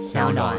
[0.00, 0.56] 小暖。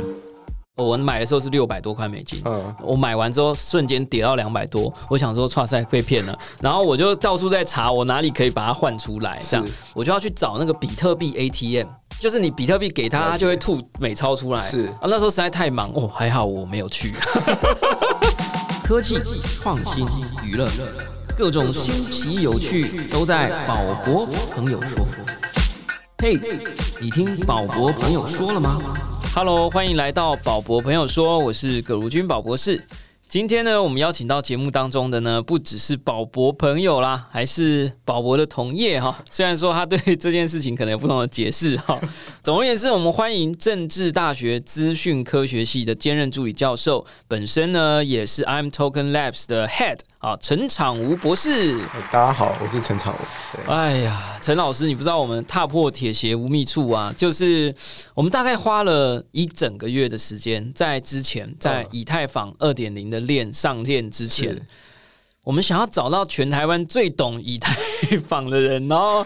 [0.75, 6.37] 我买的时候是六百多块美金，嗯，我买完之后瞬间跌到两百多，我想说，哇塞，被骗了。
[6.59, 11.87] 然后我就到处在查，我哪里可以把它换出来，这样是我就要去找那个比特币 ATM，
[12.19, 14.61] 就是你比特币给他，他就会吐美钞出来。
[14.69, 17.15] 是啊，那时候实在太忙哦，还好我没有去。
[18.83, 19.15] 科技
[19.59, 20.05] 创新
[20.45, 20.67] 娱乐，
[21.35, 25.05] 各种新奇有趣都在宝博朋友说。
[26.19, 26.39] 嘿
[26.99, 28.77] 你听宝博朋友说了吗
[29.33, 32.83] ？Hello，欢迎来到宝博朋友说，我是葛如君宝博士。
[33.29, 39.23] 今天呢，我们邀请到节目当中的呢，不只是宝博朋友啦，还是宝博的同业哈。
[39.29, 41.97] 虽然说他对这件事情可能有不同的解释哈。
[42.43, 51.75] 总而言之，我们欢迎政治大学资讯科学系的兼任助理教授，本身呢也是 I'm Token Labs 的 Head 啊，陈场吴博士。
[52.11, 53.71] 大家好，我是陈长吴。
[53.71, 57.11] 哎呀，陈老师，你不知道我们踏破铁鞋无觅处啊！
[57.17, 57.73] 就是
[58.13, 64.55] 我们大概花了一整个月的时间，在之前，在嗯以太坊二点零的链上链之前，
[65.43, 67.75] 我们想要找到全台湾最懂以太
[68.27, 69.25] 坊的人，然后。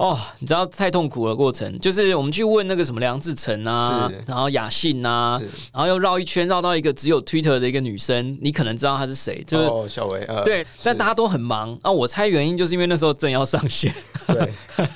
[0.00, 5.38] 哦，你知道太痛苦了，过程就是我们去问那个什么梁志成啊，然后雅信啊，
[5.74, 11.90] 然后又绕一圈绕到一个只有 Twitter 的一个女生，你可能知道她是谁，就是、哦，小维，呃，对，但大家都很忙啊。
[11.90, 13.94] 我猜原因就是因为那时候正要上线，
[14.26, 14.50] 对，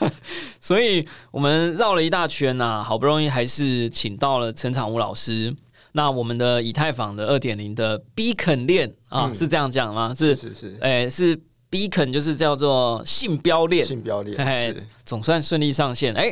[0.58, 5.54] 所以我们绕了一大圈呐、好不容易还是请到了陈长武老师。
[5.96, 10.12] 那我们的以太坊的二点零的 Beacon 链啊，嗯是这样讲吗？
[10.18, 11.38] 是是，是是，哎、是
[11.74, 14.72] Beacon，就是叫做性标链，性标链哎，
[15.04, 16.14] 总算顺利上线。
[16.14, 16.30] 哎、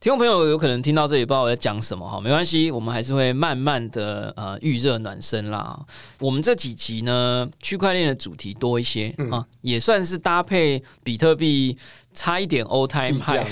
[0.00, 5.78] 听众朋友有可能听到这里不知道我在讲什么哈，没关系，我们还是会慢慢的呃预热暖身啦。
[6.18, 11.78] 我们这几集呢，区块链的主题多一些、嗯啊，也算是搭配比特币。
[12.12, 13.46] 差一点 old time 必派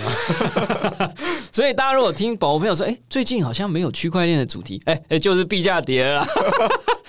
[1.52, 6.26] 所以大家如果听宝宝朋友说，哎、最近好像没有区块链的主题，哎、哎、就是币价跌了啦，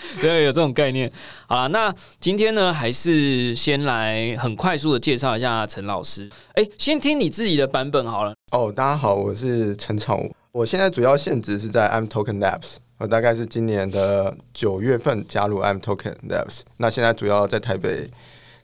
[0.22, 1.12] 对，有这种概念。
[1.48, 6.30] 好了，那今天呢，还是先来很快速的介绍一下陈老师。
[6.54, 8.34] 哎、先听你自己的版本好了。
[8.52, 18.10] 哦，大家好，我是陈长武，我现在主要现职是在 I'm Token Labs，我大概是今年的九月份加入 I'm Token Labs，那现在主要在台北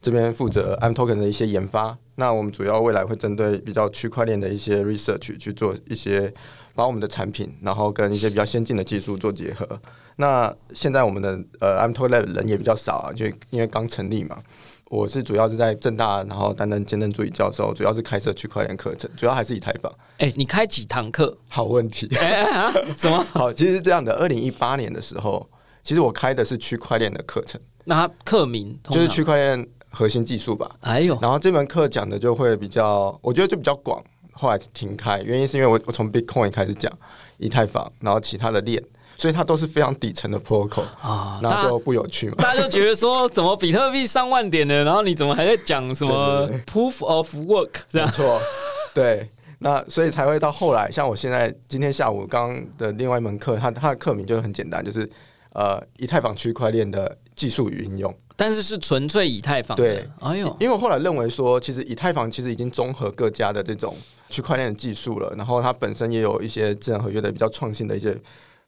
[0.01, 1.97] 这边负责 I'm Token 的一些研发。
[2.15, 6.33] 那我们主要未来会针对比较区块链的一些 research 去做一些，
[6.75, 9.67] 把我们的产品，然后跟一些比较先进的技术做结合。
[10.17, 14.37] 那现在我们的呃 Token Lab 人也比较少啊，就因为刚成立嘛。
[14.89, 19.91] 我是主要是在正大，然后担任兼任助理教授，主要是开设区块链课程，主要还是以台访。
[20.19, 21.35] 哎、你开几堂课？
[21.49, 22.07] 好问题。
[22.95, 23.25] 什么？
[23.33, 24.13] 好，其实是这样的。
[24.13, 25.49] 二零一八年的时候，
[25.81, 30.69] 其实我开的是区块链的课程，那他课名就是区块链核心技术吧。
[30.81, 34.01] 哎呦，然后这门课讲的就会比较，我觉得就比较广。
[34.35, 36.91] 后来停开，原因是因为我我从 Bitcoin 开始讲
[37.37, 38.83] 以太坊，然后其他的链，
[39.17, 42.35] 所以它都是非常底层的 protocol，啊，那就不有趣嘛。
[42.39, 48.13] 大家就觉得说，怎么比特币上万点了，然后你怎么还在讲什么 proof of work 这样没？
[48.13, 48.39] 错，
[48.93, 49.29] 对。
[49.59, 55.09] 那所以才会到后来，像我现在今天下午刚刚的另外一门课，它它的课名就很简单，就是
[55.53, 58.13] 呃以太坊区块链的技术与应用。
[58.35, 59.83] 但是是纯粹以太坊的。
[59.83, 63.95] 对，哎呦，因为我后来认为说，其实以太坊其实已经综合各家的这种
[64.29, 68.17] 区块链的技术了，然后它本身也有一些智能合约的比较创新的一些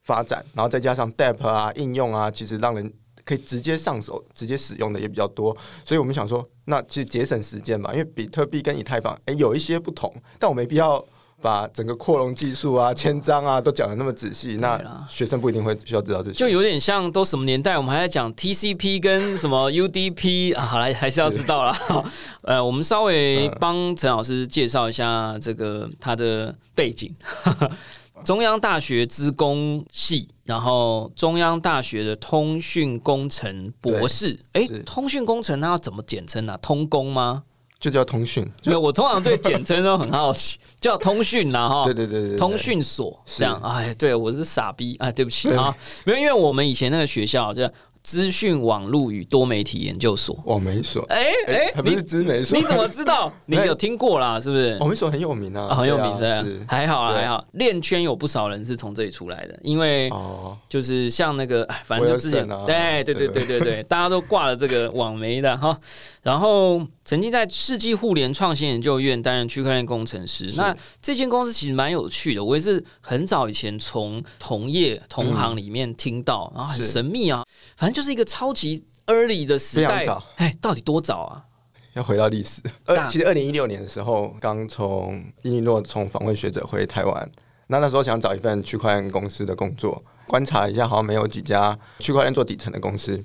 [0.03, 2.93] 发展，然后再加上 DApp 啊应用啊，其实让人
[3.25, 11.03] 可以直接上手、直接使用的也比较多，所以我们想说，那其实节省时间嘛，因为比特币跟以太坊诶有一些不同，但我没必要。
[11.41, 16.35] 把整个扩容技术啊、签章啊都讲的那么仔细，那学生不一定会需要知道这些。
[16.35, 21.75] 就有点像都什么年代，我们还在讲 TCP 跟什么 UDP 啊，好来还是要知道了。
[22.41, 27.15] 呃，我们稍微帮陈老师介绍一下这个他的背景。
[28.25, 34.39] 中央大学资工系，然后中央大学的通讯工程博士。
[34.53, 36.57] 哎、是通讯工程那要怎么简称啊？
[36.59, 37.43] 通工吗？
[37.79, 41.85] 就叫通讯，没有，我通常对简称都很好奇， 叫通讯啦哈。
[41.85, 47.69] 对对对对对，通讯所这样，哎，对我是傻逼啊，对不起啊，没有，因为我们以前那个学校叫
[48.07, 50.41] 资讯网络与多媒体研究所。
[50.45, 53.29] 网媒所，哎哎，还不是知媒所，你怎么知道？
[53.45, 54.77] 你有听过啦，是不是？
[54.79, 57.43] 网媒所很有名啊，啊很有名的还好啦，对还好。
[57.51, 65.77] 链圈有不少人是从这里出来的，因为哦，就是像那个，哎反正就之前，对对对对对， 大家都挂了这个网媒的哈。
[66.23, 70.49] 然后曾经在世纪互联创新研究院担任区块链工程师。
[70.55, 77.45] 那这间公司其实蛮有趣的，我也是很早以前从同业同行里面听到，然后很神秘啊，
[77.75, 80.23] 反正就是一个超级 early 的时代非常早。
[80.35, 81.43] 哎，到底多早啊？
[81.95, 87.31] 要回到历史，大呃，其实二零一六年的时候，刚从伊利诺从访问学者回台湾，
[87.65, 93.19] 那那时候想找一份区块链公司的工作，观察一下，好像没有几家区块链做底层的公司。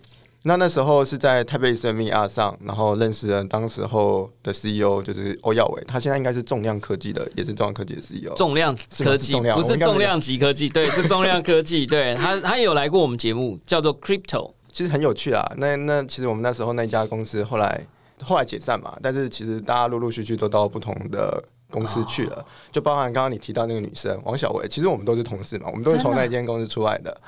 [0.45, 8.35] 那那时候是在台北生命 R 上，然后认识了当时候的 CEO，就是欧耀伟，他现在应该是重量科技的，也是重量科技的 CEO。
[8.37, 8.75] 重量
[9.05, 11.85] 科技不是重量级科技，对，是重量科技。
[11.87, 15.49] 对他，他有来过我们节目，叫做 Crypto，其实很有趣啊。
[15.59, 17.87] 那那其实我们那时候那家公司后来
[18.21, 21.45] 后来解散嘛，但是其实大家陆陆续续都到不同的。
[21.73, 27.19] 公司去了，就包含刚刚你提到那个女生王小薇，其实我们都是同事嘛，我们都是从那间公司出来的。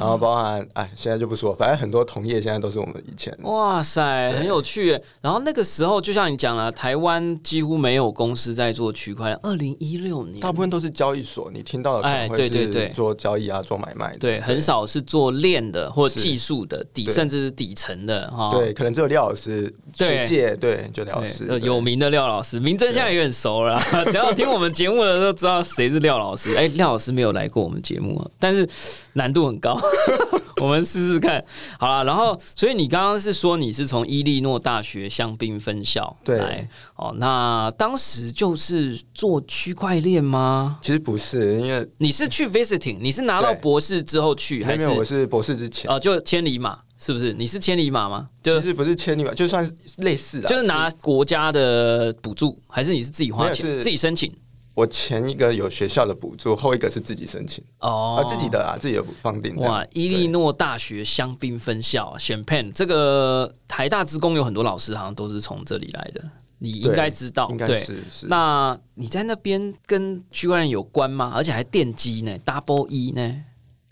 [0.00, 3.36] 然后包含哎，现在就不说，反正很多同业现在都是我们以前。
[3.42, 4.98] 哇塞，很有趣。
[5.20, 9.38] 然后那个时候，就像你讲了，台湾几乎没有公司在做区块链。
[9.42, 14.18] 二零一六年，大部分都是交易所，你听到的哎，对对对，做交易啊，做买卖的。
[14.20, 18.50] 对，很少是做链的或技术的底，甚至是底层的哈。
[18.52, 23.80] 对，可能只有廖老师学界，对，就廖老师，有名的廖老师，名真现在也很熟了。
[24.10, 26.54] 只要听我们节目的都知道谁是廖老师。
[26.54, 28.68] 哎，廖老师没有来过我们节目，但是
[29.14, 29.78] 难度很高。
[30.60, 31.44] 我们试试看，
[31.78, 32.04] 好了。
[32.04, 37.14] 然后，所以你刚刚是说你是从伊利诺大学香槟分校来哦？
[37.16, 40.78] 那当时就是做区块链吗？
[40.82, 45.88] 其实不是，因为你是去 visiting，你是拿到博士之后去，还是我是博士之前？
[45.88, 46.76] 哦，就千里马。
[46.98, 47.32] 是不是？
[47.32, 48.28] 你是千里马吗？
[48.42, 49.64] 其实不是千里马，就算
[49.98, 54.32] 类似的，就是拿国家的补助，还是你是自己花钱自己申请？
[54.74, 59.56] 我前一个有学校的补助，后一个是自己申请哦，自己的啊，自己的放定。
[59.56, 66.22] 哇，伊利诺大学香槟分校选 pen，这个台大职工有很多老师，好像都是从这里来的，
[66.58, 67.48] 你应该知道。
[67.50, 68.26] 应该是是。
[68.28, 71.32] 那你在那边跟区块链有关吗？
[71.34, 73.44] 而且还电机呢，double E 呢？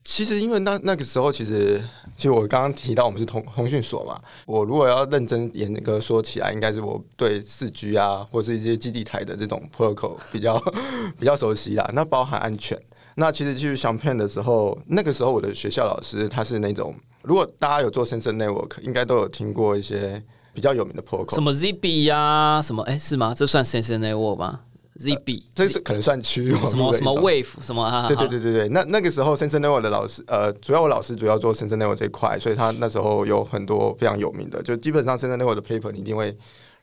[0.08, 1.82] 其实，因为那那个时候，其实
[2.16, 4.18] 其实我刚刚提到我们是通通讯所嘛。
[4.46, 10.62] 我如果要认真严格说起来，应该是我对四 G 啊，或是一些基地台的这种破口比较
[11.18, 11.90] 比较熟悉啦。
[11.92, 12.80] 那包含安全。
[13.16, 20.22] 那其实去相片的时候，那个时候我的学校老师他是那种，如果大家有做深圳 network，应该都有听过一些
[20.54, 23.34] 比较有名的破口什么 ZB 呀，什么哎是吗？
[23.36, 24.60] 这算深圳 network 吗
[24.98, 28.06] ？ZB，这是可能算区域什么什么 Wave 什么？
[28.08, 36.36] 对对对对对，那那个时候 Sensor Network 的老师，呃，主要我老师主要做 Sensor Network 这一块，所以他那时候有很多非常有名的，就基本上 Sensor Network 的 paper 你一定会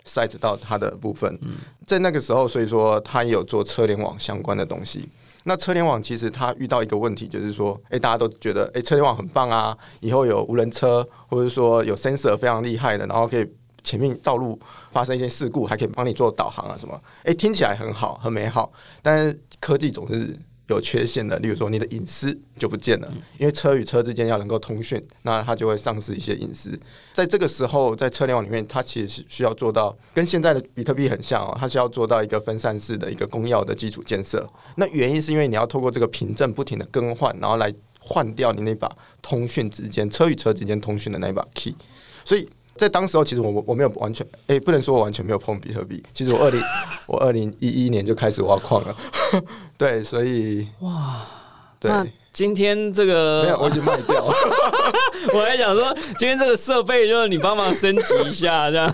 [0.05, 1.39] cite 到他的部分。
[1.85, 5.09] 在那个时候，所以说他也有做车联网相关的东西。
[5.45, 13.45] 那车联网其实他遇到一个问题，就是说，哎，大家都觉得，哎，车联网很棒啊，以后有无人车，或者说有 sensor 非常厉害的，然后可以。
[13.83, 14.59] 前面道路
[14.91, 16.99] 发生一些事故，还可以帮你做导航啊什么？
[17.23, 18.71] 哎，听起来很好，很美好。
[19.01, 20.37] 但是科技总是
[20.67, 26.79] 有缺陷的，例如说你的隐私就不见了，因为车与车之间要能够通讯，那它就会丧失一些隐私。
[27.11, 34.47] 在这个时候，在车联网里面，它其实是需要做到跟现在的比特币很像哦，它是要做到一个分散式的一个公钥的基础建设。
[34.77, 38.89] 那原因是因为你要透过这个凭证不停的更换，然后来换掉你那把
[39.21, 41.75] 通讯之间车与车之间通讯的那一把 key，
[42.23, 42.47] 所以。
[42.75, 46.03] 在当时候，其实我我没有完全，哎，不能说我完全没有碰比特币。
[46.11, 46.61] 其实我二零
[47.07, 48.95] 我二零一一年就开始挖矿了，
[49.77, 51.25] 对，所以哇，
[51.79, 51.91] 对，
[52.33, 54.33] 今天这个没有，我已经卖掉了。
[55.33, 58.93] 我还想说，今天这个设备就是你帮忙升级一下，这样。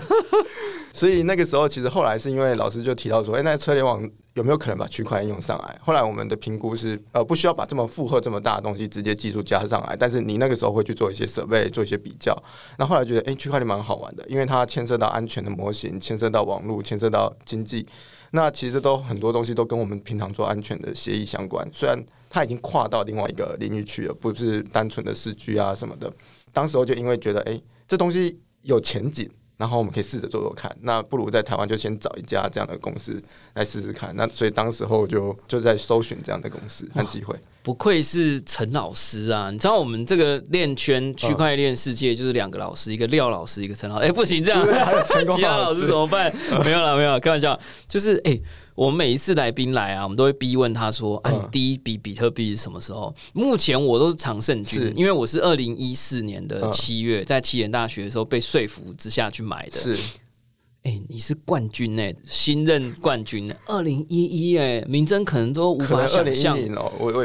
[0.92, 4.02] 所以那个时候，其实后来是因为老师就提到说，哎，那车联网
[4.34, 5.78] 有没有可能把区块链用上来？
[5.80, 12.36] 后来我们的评估是，呃，不需要把这么负荷这么大的东西直接技术加上来，但是你那个时候会去做一些设备，做一些比较。
[12.78, 17.86] 那后来觉得，哎，区块链蛮好玩的，因为它牵涉到安全的模型，牵涉到网络，牵涉到经济。
[18.32, 21.68] 那其实都很多东西都跟我们平常做安全的协议相关。
[21.72, 21.96] 虽然
[22.28, 26.12] 它已经跨到另外一个领域去了，不是单纯的四 G 啊什么的。
[26.52, 29.28] 当时候就因为觉得，哎，这东西有前景。
[29.60, 34.16] 然后我们可以试着做做看，那不如在台湾就先找一家这样的公司来试试看。
[34.16, 37.36] 那所以当时候就就在搜寻这样的公司和机会。
[37.70, 39.48] 不愧是陈老师啊！
[39.48, 44.08] 你知道我们这个链圈区块链世界就是两个老师，一个廖老师，一个陈老师。
[44.08, 44.60] 哎，不行，这样
[45.06, 46.34] 其他老师怎么办？
[46.64, 47.56] 没有了，没有，开玩笑。
[47.88, 48.36] 就是哎，
[48.74, 59.78] 我们每一次来宾来啊，我们都会逼问他说：“啊，你第一笔比特币是什么时候？”目前我都是常胜军，因为我是二零一四年的七月在七年大学的时候被说服之下去买的。
[59.78, 59.96] 是。
[60.82, 66.92] 哎，你是冠军哎，新任冠军二零一一哎，明真可能都无法想象哦。
[66.98, 67.24] 我我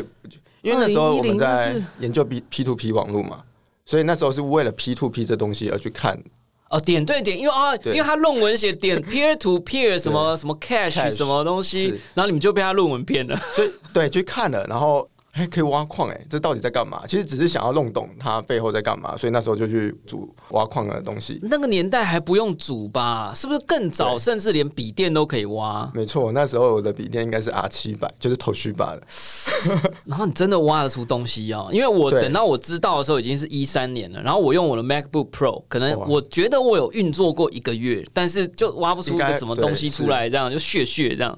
[0.61, 3.41] 因为那时候我们在研究 P P to P 网络嘛，
[3.85, 6.21] 所以那时候是为了 P to P 这东西而去看。
[6.69, 13.37] 哦，点对点，因为啊，因为他论文写点 peer to peer 什么什么 cash 什么东西，然后你们就被他论文骗了。
[13.53, 17.03] 所以对，去看了，然后还可以挖矿哎，这到底在干嘛？
[17.05, 21.37] 其实只是想要弄懂它背后在干嘛，所以那时候就去组挖矿的东西。
[21.43, 23.33] 那个年代还不用组吧？
[23.35, 24.17] 是不是更早？
[24.17, 29.91] 甚至连笔电都可以挖，没错，那时候我的笔电应该是 R 七百，就是头须吧的。
[30.05, 31.67] 然后你真的挖得出东西哦。
[31.69, 41.37] 因为我等到我知道的时候已经是一三年了，然后我用我的 MacBook Pro，可能我觉得我有运作过一个月，但是就挖不出个什么东西出来，这样就血血这样。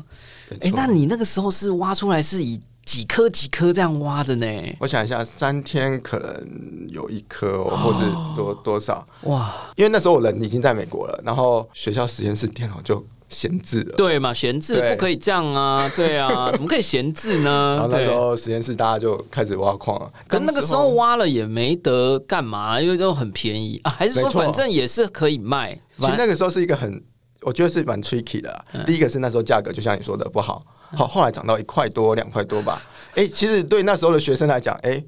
[0.62, 2.58] 哎、那你那个时候是挖出来是以
[2.88, 4.48] 几颗几颗这样挖着呢？
[4.80, 8.00] 我想一下，三天可能有一颗、哦，或是
[8.34, 9.06] 多多少？
[9.24, 13.94] 哇，因为那时候我人已经在美国了，然后学校实验室电脑就闲置了。
[13.98, 17.88] 对嘛，闲置不可以这样啊，对啊， 怎么可以闲置呢然呢后？
[17.90, 18.12] 那对时。
[18.14, 27.04] 候实验室大家就开始挖矿了，可那个时候挖了也没得干嘛，因为都很便宜啊，还是说反正也是可以卖，其实那个时候是一个很，
[27.42, 30.64] 我觉得是蛮 tricky 的第一个是那时候价格就像你说的不好，
[30.96, 32.82] 好后来涨到一块多、两块多吧。
[33.16, 35.04] 哎、其实对那时候的学生来讲，哎、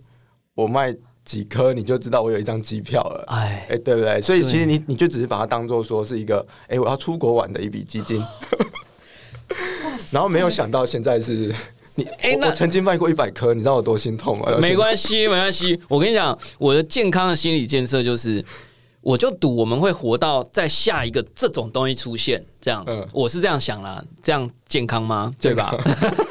[0.55, 3.23] 我卖几颗你就知道我有一张机票了。
[3.27, 4.21] 哎哎、，对不对？
[4.21, 8.19] 所以其实你你就只是把它当做说是一个，哎、我要出国玩的一笔基金，
[10.11, 11.53] 然后没有想到现在是
[11.95, 14.57] 你，哎我曾经卖过一百颗，你知道我多心痛吗？
[14.59, 15.79] 没关系，没关系。
[15.87, 18.43] 我跟你讲，我的健康的心理建设就是，
[19.01, 25.33] 我就赌我们会活到在下一个这种东西出现，这样，嗯我是这样想啦，这样健康吗？
[25.39, 25.73] 对吧？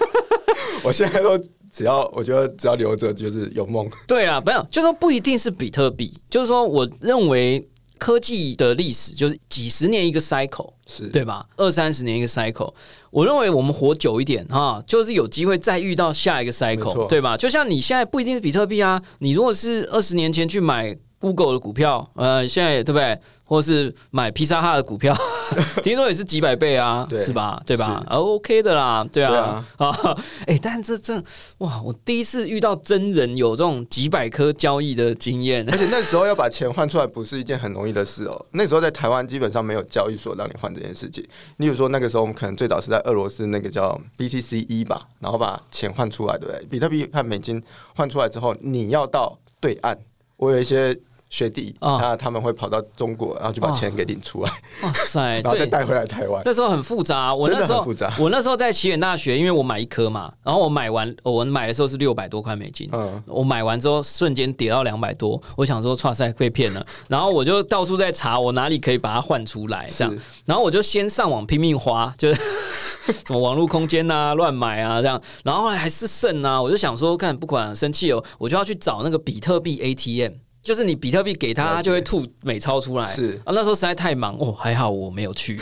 [0.85, 1.39] 我现在都
[1.73, 7.67] 只要我觉得只要留着就是有梦，对啊，没有，就说不一定是比特币，就是说，我认为
[7.99, 11.45] 科技的历史就是几十年一个 cycle，是对吧？
[11.57, 12.73] 二三十年一个 cycle，
[13.11, 17.37] 我认为我们活久一点哈，就是有机会再遇到下一个 cycle，对吧？
[17.37, 23.19] 就像你现在不一定是比特币啊，你如果是二十年前去买 Google 的股票，呃，现在对不对？
[23.45, 25.17] 或是买披萨哈的股票，
[25.83, 27.59] 听说也是几百倍啊，是吧？
[27.65, 28.05] 对吧？
[28.07, 29.91] 啊，OK 的啦，对啊，啊，
[30.47, 31.15] 哎、但这这
[31.57, 38.45] 哇，我第一次遇到真人有这种几百颗交易的经验，而且那时候要把钱换出来不是一件很容易的事哦。
[38.51, 41.27] 那时候在台湾基本上没有交易所让你换这件事情。
[41.57, 46.67] 例如说那个时候我们可能最早是在俄罗斯那个叫 BTC 一吧，然后把钱换出来，对不对？
[46.69, 47.63] 比特币和美金
[47.97, 49.97] 换出来之后，你要到对岸，
[50.37, 50.95] 我有一些。
[51.31, 54.51] 学弟，啊他他们会跑到中国，然后就把钱给领出来，
[54.83, 55.67] 哇塞， 然后再对。
[55.71, 56.43] 带回来台湾。
[56.45, 66.85] 那时候很复杂，我那时候复杂我那时候在起远大学，因为我买一颗嘛，然后我买完，我买的时候是六百多块美金，嗯，我买完之后瞬间跌到两百多，我想说，哇塞，被骗了。
[67.09, 70.17] 然后我就到处在查，我哪里可以把它换出来，这样。
[70.47, 72.41] 然后我就先上网拼命花，就是
[73.27, 75.21] 什么网络空间啊、乱买啊这样。
[75.45, 80.33] 然后后来还是剩啊，我就想说，看不管生气哦，我就要去找那个比特币 ATM。
[80.63, 83.07] 就是你比特币给他，他就会吐美钞出来。
[83.07, 85.61] 是啊，那时候实在太忙哦，还好我没有去，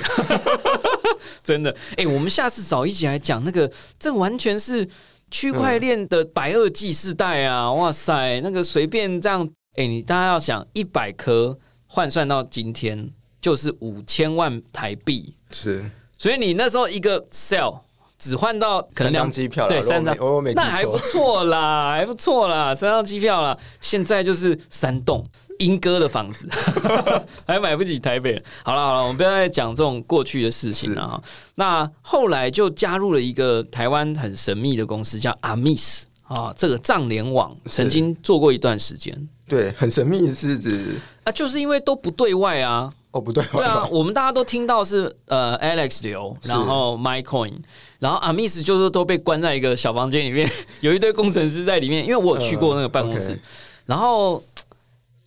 [1.44, 1.74] 真的。
[1.96, 4.88] 哎、我们下次找一起来讲那个，这完全是
[5.30, 7.72] 区块链的白垩纪世代啊！
[7.72, 13.08] 哇塞，那个随便这样，哎、你大家要想，一百颗换算到今天
[13.40, 15.88] 就是五千万台币，是
[16.18, 17.80] 所以你那时候一个 sell
[18.18, 20.16] 只换到可能三两张机票啦对，三张。
[20.54, 23.56] 那还不错错啦， 还不错啦，三张机票啦。
[23.80, 25.24] 现在就是三栋
[25.58, 26.48] 英哥的房子，
[27.46, 28.42] 还买不起台北。
[28.62, 31.22] 好了好了，我们不要再讲这种过去的事情了哈。
[31.54, 39.28] 那后来就加入了一个台湾很神秘的公司，叫 Amis 啊，这个藏联网曾经做过一段时间。
[39.48, 40.96] 对，很神秘是指？
[41.24, 47.54] 啊，就是因为都不对外啊，哦不对，对啊，我们大家都听到是呃 Alex 刘，然后 MyCoin，
[47.98, 50.50] 然后阿密斯就是都被关在一个小房间里面，
[50.80, 53.38] 有一堆工程师在里面，因为我有去过那个办公室，
[53.84, 54.42] 然后。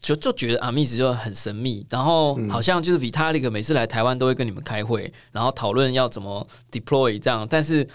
[0.01, 7.85] 就就觉得阿密斯就很神秘，然后嗯好像就是 Vitalik 每次来台湾都会跟你们开会，然后讨论要怎么 deploy 这样，但是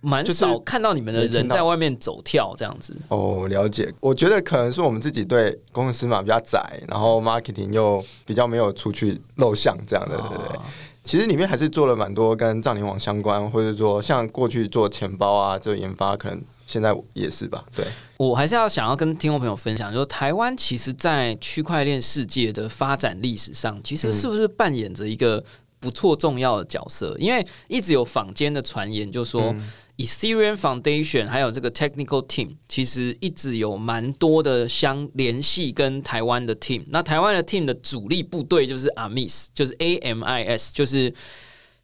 [0.00, 2.96] 蛮少看到你们的人在外面走跳这样子。
[3.08, 3.92] 哦，了解。
[4.00, 10.56] 我觉得可能是我们自己对公司嘛比较窄，然后 marketing 又比较没有出去露相这样的，对不对？
[10.56, 10.62] 哦
[11.04, 17.62] 其实里面还是做了蛮多跟藏联网相关，或者说像过去做钱包啊这个研发，可能现在也是吧。
[17.76, 17.84] 对，
[18.16, 25.44] 我还是要想要跟听众朋友分享，就是台湾其实，在区块链世界的发展历史上，其实是不是扮演着一个
[25.78, 27.14] 不错重要的角色？
[27.18, 29.54] 因为一直有坊间的传言，就说、
[29.96, 36.84] Ethereum Foundation 还有这个 Technical Team，其实一直有蛮多的相联系跟台湾的 team。
[36.88, 41.12] 那台湾的 team 的主力部队就是 Amis，就是 A M I S，就是。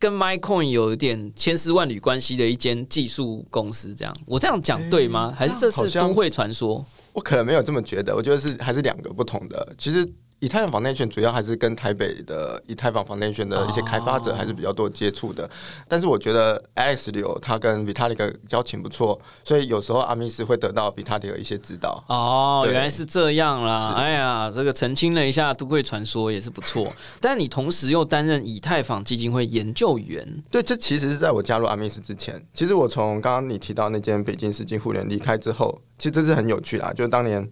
[0.01, 5.31] 跟 MyCoin 有一点千丝万缕关系的一间技术公司，这样我这样讲对吗？
[5.37, 6.83] 还是这是都会传说？
[7.13, 9.75] 我可能没有这么觉得，我觉得是还是两个不同的。
[9.77, 15.49] 其实以太坊 Foundation 主要还是跟台北的以太坊 Foundation 的一些开发者还是比较多接触的。
[15.87, 22.03] 但是我觉得 Alex 刘他跟 Vitalik 交情不错，所以有时候阿密斯会得到 Vitalik 一些指导。
[22.09, 23.95] 哦，对原来是这样啦！
[23.97, 26.93] 哎呀，这个澄清了一下都会传说也是不错。
[27.21, 32.43] 但你同时又担任以太坊基金会研究员，对，这其实是在我加入阿密斯之前。
[32.55, 36.93] 其实我从刚刚你提到那间北京世纪互联离开之后，其实这是很有趣啦。
[36.95, 37.47] 就是当年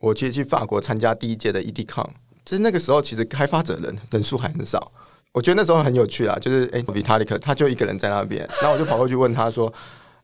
[0.00, 2.06] 我其实去法国参加第一届的 EDCon，
[2.44, 4.90] 就是那个时候其实开发者人人数还很少。
[5.32, 9.72] 我觉得那时候很有趣啦，就是哎，Vitalik 他就一个人在那边， 然后我就跑过去问他说：“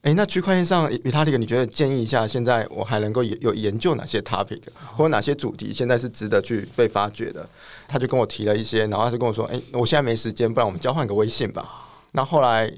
[0.02, 4.61] 哎，那区块链上 Vitalik，你觉得建议一下，现在我还能够有研究哪些 topic
[4.97, 7.49] 或者哪些主题现在是值得去被发掘的？”
[7.87, 12.68] 他就跟我提了一些，然后他就跟我说：“哎，我现在没时间，不然我们交换个微信吧。”那后来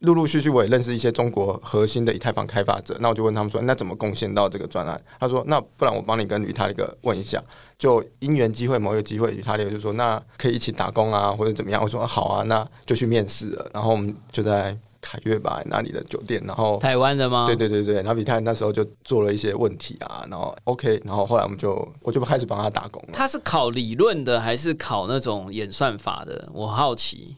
[0.00, 4.98] 陆陆续续我也认识一些中国核心的以太坊开发者，那我就问他们说，那怎么贡献到这个专案？
[5.18, 7.42] 他说，那不然我帮你跟吕塔一个问一下，
[7.78, 11.82] 就因缘机会某一个机会，吕塔利就说，那可以一起打工啊，或者怎么样？
[11.82, 16.78] 我说好啊，那就去面试了，然后我们就在凯悦吧那里的酒店，然后。
[16.78, 17.44] 台湾的吗？
[17.46, 23.10] 对对对对，然后比泰那时候就做了一些问题啊，然后 OK，然后后来我们就我就开始帮他打工了。
[23.12, 26.48] 他是考理论的还是考那种演算法的？
[26.54, 27.36] 我好奇。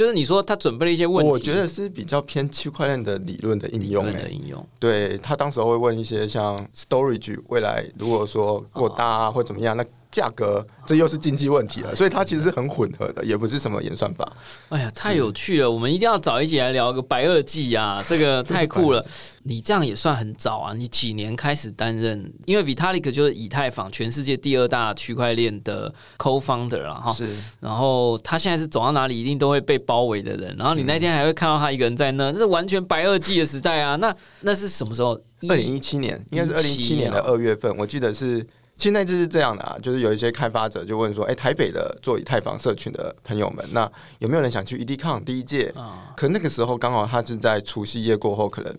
[0.00, 4.66] 就是你说他准备了一些问题，我觉得是比较偏区块链的理论的应用、欸，的应用。
[4.78, 14.30] 对他当时会问一些像 storage 未来如果说过大啊或怎么样，那价格这又是经济问题了，所以它其实是很混合的，也不是什么演算法。
[14.70, 15.70] 哎呀，太有趣了！
[15.70, 19.04] 我们一定要早一起来聊个白垩纪啊，这个太酷了。
[19.42, 22.30] 你这样也算很早啊，你几年开始担任？
[22.44, 27.12] 因为 Vitalik 就是以太坊全世界第二大区块链的 co-founder 了哈。
[27.12, 27.26] 是，
[27.60, 33.96] 然后他现在是走到哪里一定都会被包围的人，然后你那天还会看到他一个人在那，这是完全白垩纪的时代啊！
[33.96, 35.18] 那那是什么时候？
[35.48, 38.46] 二零一七年，应该是二零一七年的二月份，我记得是。
[38.80, 43.86] 其实那次是这样的啊，就是有一些开发者就问说：“哎、台北的做以太坊社群的朋友们，那
[44.20, 48.74] 有没有人想去 EDCon 第一届？”啊，可那个时候刚好他是在除夕夜过后，可能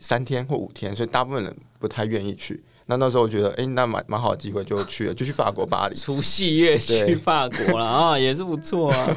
[0.00, 2.64] 三天或五天，所以大部分人不太愿意去。
[2.86, 5.94] 那那时候我觉得，哎、那蛮蛮好的机会，就去了，就去法国巴黎。
[5.94, 9.16] 除夕夜去法国了啊，也是不错啊。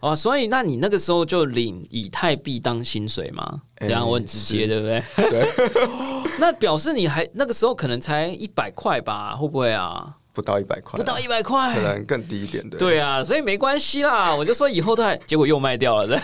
[0.00, 3.60] 哦，所以那你那个时候就领以太币当薪水吗？
[3.80, 5.30] 这样哎我很直接，是对不对？
[5.30, 5.48] 对，
[6.38, 9.34] 那表示你还那个时候可能才一百块吧？
[9.36, 10.14] 会不会啊？
[10.32, 11.80] 不到一百块，不到一百块可。
[11.80, 12.76] 能更低一点的。
[12.76, 14.34] 对啊，所以没关系啦。
[14.34, 16.18] 我就说以后都还，结果又卖掉了，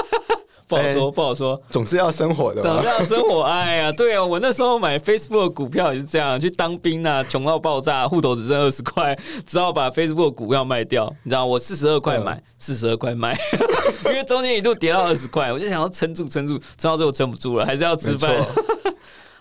[0.68, 1.58] 不好说，哎不好说。
[1.70, 3.40] 总是要生活的总是要生活？
[3.48, 9.16] 哎呀，对啊，我那时候买 Facebook 股票也是这样，去当兵啊，穷到爆炸，户头只剩二十块，
[9.46, 11.10] 只好把 Facebook 股票卖掉。
[11.22, 13.34] 你知道，我四十二块买，四十二块卖，
[14.04, 18.46] 因为中间一度跌到二十块，我就想要撑住，撑住，撑到最后撑不住了，还是要吃没饭。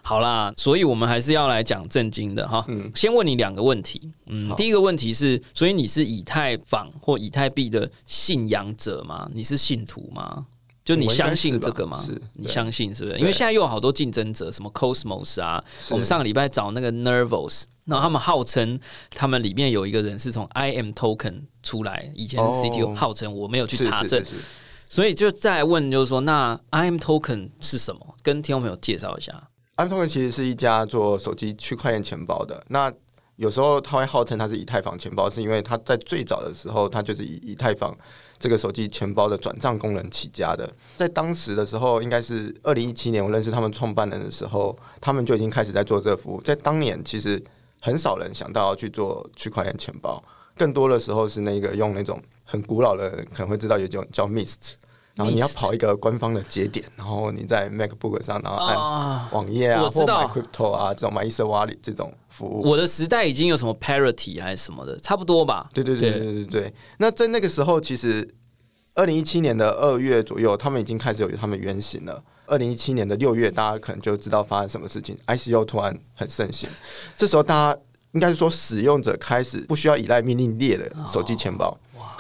[0.06, 2.63] 错，好啦，所以我们还是要来讲正经的哈。
[2.68, 4.12] 嗯先问你两个问题。
[4.28, 9.30] 嗯，第一个问题是，所以你是以太坊或以太币的信仰者吗？
[9.34, 10.46] 你是信徒吗？
[10.84, 12.00] 就你相信这个吗？
[12.06, 13.18] 是你相信是不是？
[13.18, 24.44] 因为现在又有好多竞争者，什么 Cosmos 啊，我们上个礼拜找那个 Nervos，然后他们号称他们里面有一个人是从 IM Token 出来，以前是哦 CTO，、号称我没有去查证，是是是。
[24.88, 28.15] 所以就再来问，就是说，那 IM Token 是什么？
[28.22, 29.50] 跟听众朋友介绍一下。
[29.75, 32.63] A m t o k e n 其实是一家做手机区块链钱包的。
[32.69, 32.91] 那
[33.35, 37.93] 有时候他会号称它是以太坊钱包，是因为它在最早的时候，它就是以以太坊
[38.39, 40.73] 这个手机钱包的转账功能起家的。
[40.95, 46.41] 在当时的时候，应该是二零一七年，我认识他们创办人的时候，他们就已经开始在做这个服务。
[46.41, 47.43] 在当年，其实
[47.81, 50.23] 很少人想到要去做区块链钱包，
[50.55, 54.75] 更多的时候是那个用那种很古老的可能会知道有叫叫 Mist。
[55.15, 62.62] 然后你要跑一个官方的节点，然后你在 MacBook 上，然后按啊，网页啊，或 crypto 啊，这种买 Ether Wallet 这种服务。
[62.69, 65.69] 我的时代已经有什么 parity 还是什么的，差不多吧？
[65.73, 66.73] 对对对对对对对。
[66.97, 68.36] 那在那个时候，其实
[68.93, 72.21] 二零一七年的二月左右，他们已经开始有他们原型了。
[72.47, 76.69] 二零一七年的六月，大家可能就知道发生什么事情，ICO 突然很盛行。
[77.17, 77.80] 这时候，大家
[78.15, 81.78] 应该是说使用者开始不需要依赖命令列的手机钱包。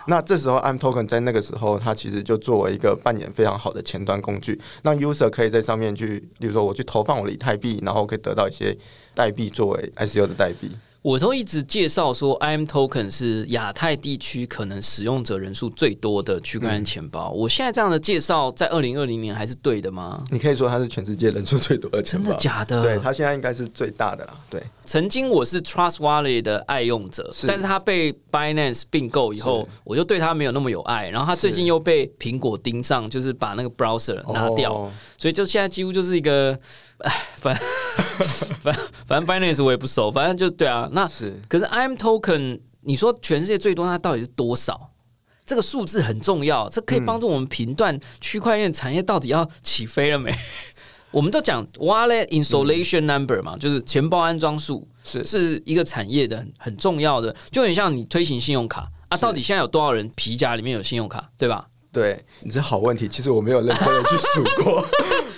[0.07, 8.77] 那这时候 m Token 在那个时候，它其实就作为一个扮演非常好的前端工具，让 user 可以在上面去，比如说我去投放我的以太币，然后可以得到一些
[9.15, 10.69] 代币作为 ICO 的代币。
[11.05, 17.29] 我都一直介绍说，IM Token 是亚太地区可能使用者人数最多的区块链钱包。
[17.29, 20.23] 我现在这样的介绍，在二零二零年还是对的吗？
[20.31, 22.81] 你可以说它是全世界人数最多的钱包，真的假的？
[22.81, 24.33] 对，它现在应该是最大的啦。
[24.49, 31.07] 对，曾经我是 Trust Wallet 的爱用者，是但是它被 Binance 并购以后，我就对它没有那么有爱。
[31.09, 36.59] 然后它最近又被苹果盯上，就是把那个 browser 拿掉，哦所以就现在几乎就是一个，
[36.99, 37.55] 哎，反
[38.61, 38.75] 反
[39.07, 40.89] 反正 Binance 我也不熟，反正就对啊。
[40.91, 44.91] 那是可是 IM Token 你说全世界最多，它到底是多少？
[45.45, 50.33] 这个数字很重要，这可以帮助我们评断区块链产业到底要起飞了没。
[51.11, 61.67] 我们都讲 wallet installation number 嘛，就是钱包安装数是是一个产业的很很重要的，就很像你推行信用卡啊，到底现在有多少人皮夹里面有信用卡，对吧？
[61.93, 64.85] 对，你这好问题，其实我没有认真的去数过。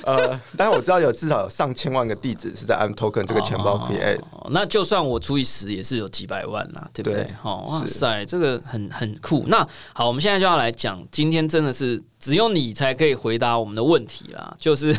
[0.08, 4.20] 呃，但是我知道有至少有上千万个地址是在 M Token 这个钱包 create。
[4.32, 7.66] 哦，那就算我除以十，也是有几百万啦，对不对好？
[7.68, 9.44] 哦，哇是塞，这个很很酷。
[9.48, 14.96] 那好，我们现在就要来讲，今天真的是只有你才可以回答我们的问题啦， 就是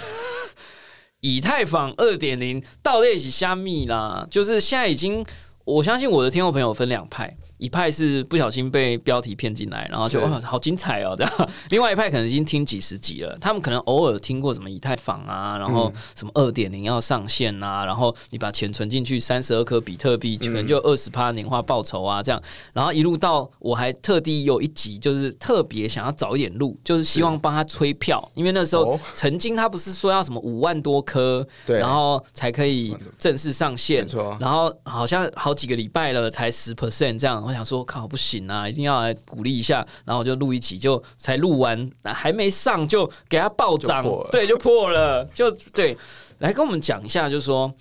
[1.21, 4.27] 以太坊二点零到底是虾米啦？
[4.31, 5.25] 就是现在已经，
[5.64, 7.35] 我相信我的听众朋友分两派。
[7.59, 10.27] 一派是不小心被标题骗进来，然后就是。
[10.27, 22.40] 哇好精彩哦，这样； 另外一派可能已经听几十集了，他们可能偶尔听过什么以太坊啊，然后什么二点零要上线啊，然后你把钱存进去三十二颗比特币，可能就二十趴年化报酬啊，这样。
[22.73, 29.01] 然后一路到我还特地有一集，就是特别想要找一点路，就是希望帮他催票，因为那时候哦。
[29.14, 34.07] 曾经他不是说要什么五万多颗，对然后才可以正式上线，
[34.38, 45.97] 然后好像好几个礼拜了才十 percent 这样，我想说靠不行啊，一定要来鼓励一下，然后我就录一期，就才录完，还没上就给它暴涨对，就破了，就对，
[46.39, 47.73] 来跟我们讲一下，就是说。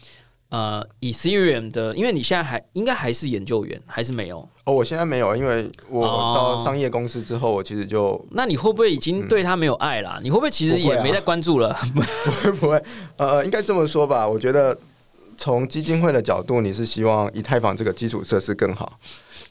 [0.49, 4.39] 呃，Ethereum 的，因为你现在还应该还是研究员，还是没有？
[4.63, 10.21] 哦，我现在没有，因为我哦到商业公司之后，我其实就那你会不会已经对他没有爱啦？
[10.23, 11.77] 你会不会其实也没在关注了？
[11.93, 12.81] 不会不会，
[13.17, 14.25] 呃，应该这么说吧。
[14.25, 14.77] 我觉得
[15.35, 18.97] 从基金会的角度，你是希望以太坊这个基础设施更好，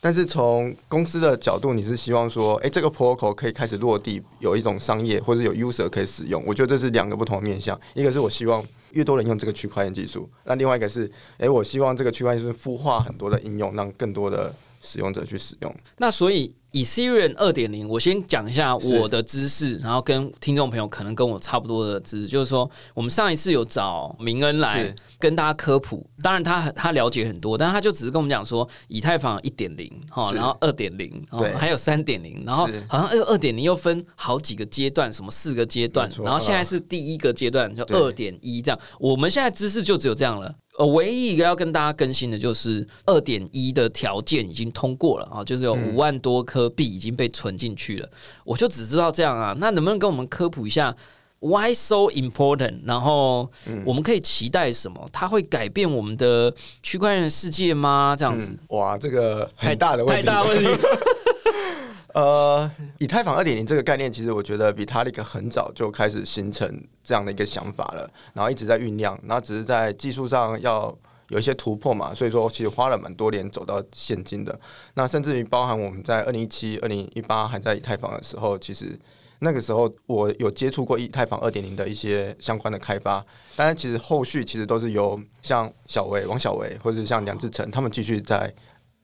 [0.01, 6.43] 但是从公司的角度，你是希望说，诶，这个 protocol 可以开始落地，有一种商业或者有 user 可以使用。
[6.47, 15.75] 我觉得这是两个不同的面向，一个是我希望越多人用这个区块链技术，那另外一个是，诶，我希望这个区块链是孵化很多的应用，让更多的使用者去使用。
[15.99, 31.55] 那所以 Ethereum 二点零，我先讲一下我的知识，然后跟听众朋友可能跟我差不多的知识，就是说我们上一次有找明恩来跟大家科普，当然他他了解很多，但他就只是跟我们讲说以太坊一点零哈，然后二点零，哦对。
[31.55, 38.79] 还有三点零，然后好像二二点零又分好几个阶段，什么四个阶段然后现在是第一个阶段，就二点一这样。
[39.01, 40.55] 我们现在知识就只有这样了。
[40.79, 48.09] 呃，唯一一个要跟大家更新的就是二点一的条件已经通过了啊，就是有嗯五万多颗币已经被存进去了。
[48.45, 50.95] 我就只知道这样啊，那能不能跟我们科普一下
[51.41, 52.81] why so important？
[52.85, 55.03] 然后嗯我们可以期待什么？
[55.13, 58.15] 它会改变我们的区块链世界吗？
[58.19, 60.69] 这样子，嗯哇，这个太很大的问题，太大问题。
[62.17, 70.97] 呃，以太坊二点零这个概念，其实我觉得比他那个很早就开始形成这样的一个想法了，然后一直在酝酿，那只是在技术上要
[71.29, 74.59] 有一些突破嘛，所以说其实花了蛮多年走到现今的。
[74.95, 78.99] 那甚至于包含我们在二零一七、二零一八还在以太坊的时候，其实
[79.41, 83.23] 那个时候我有接触过以太坊二点零的一些相关的开发，
[83.55, 88.51] 但是其实后续其实都是由像小维、王小维或者像梁志成他们继续在。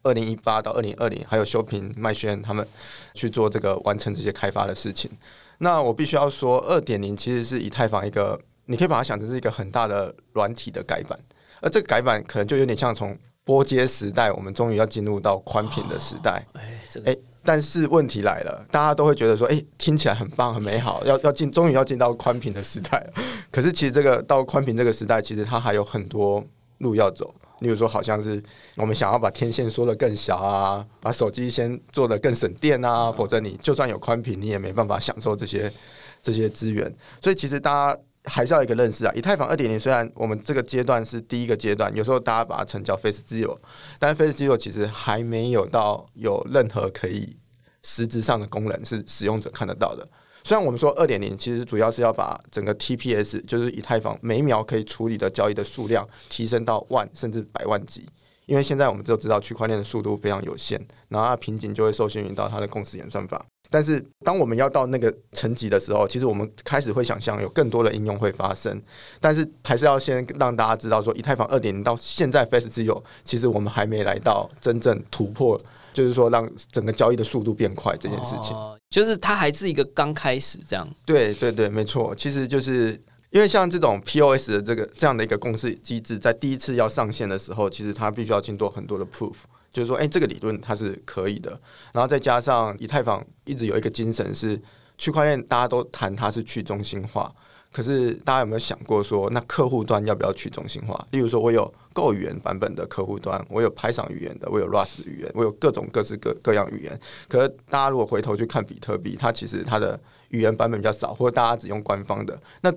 [0.02, 2.66] 二零一八到二零二零，还有修平、麦轩他们
[3.14, 5.10] 去做这个完成这些开发的事情。
[5.58, 11.18] 那我必须要说，二点零其实是以太坊一个，你可以把它想成是一个很大的软体的改版，
[11.60, 16.44] 而这个改版可能就有点像从波接时代，我们终于要进入到宽频的时代。
[16.54, 23.12] 哎，这个哎、但是问题来了，大家都会觉得说，哎、听起来很棒、很美好，要要进，终于要进到宽频的时代了。
[23.50, 26.44] 可是其实这个到宽频这个时代，其实它还有很多
[26.78, 27.32] 路要走。
[27.62, 28.42] 例如说，好像是
[28.76, 35.72] 我们想要把天线缩得更小啊，把手机先做得更省电啊，否则你就算有宽屏，你也没办法享受这些
[36.20, 36.92] 这些资源。
[37.20, 43.56] 所以其实大家还是要一个认识啊，以太坊二点零虽然我们这个阶段是第一个阶段，有时候大家把它称叫 Face Zero，
[43.98, 47.36] 但是 Face Zero 其实还没有到有任何可以
[47.82, 50.08] 实质上的功能是使用者看得到的。
[50.44, 58.08] 虽然我们说二点零其实主要是要把整个 TPS，就是以太坊每秒可以处理的交易的数量提升到万甚至百万级，
[58.46, 63.44] 因为现在我们就知道区块链的速度非常有限，然后它瓶颈就会受限于到它的共识演算法。
[63.70, 68.78] 但是当我们要到那个层级的时候，其实我们开始会想象有更多的应用会发生，
[69.18, 75.58] 但是还是要先让大家知道说，以太坊二点零到现在 Fast 自有，其实我们还没来到真正突破，
[75.92, 78.56] 就是说让整个交易的速度变快这件事情。
[78.56, 80.86] 哦就是它还是一个刚开始这样。
[81.06, 82.88] 对对对，没错，其实就是
[83.30, 89.32] 因为像这种 POS 的这个这样的一个共识机制，在第一次要上线的时候，其实它必须要经过很多的 proof，
[89.72, 91.58] 就是说，哎、这个理论它是可以的。
[91.94, 94.60] 然后再加上以太坊一直有一个精神是
[94.98, 97.32] 区块链，大家都谈它是去中心化。
[97.72, 101.06] 可是大家有没有想过说，那客户端要不要去中心化？
[101.12, 106.98] 例如说，我有 Go 语言版本的客户端，我有 Python 语言的，我有 Rust 语言，我有各种各式各各样语言。
[107.28, 112.40] 可是大家如果回头去看比特币，它其实它的语言版本比较少，或者大家只用官方的。
[112.62, 112.72] 那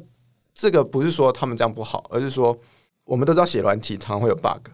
[0.54, 2.58] 这个不是说他们这样不好，而是说
[3.06, 4.70] 我们都知道写软体常会有 bug。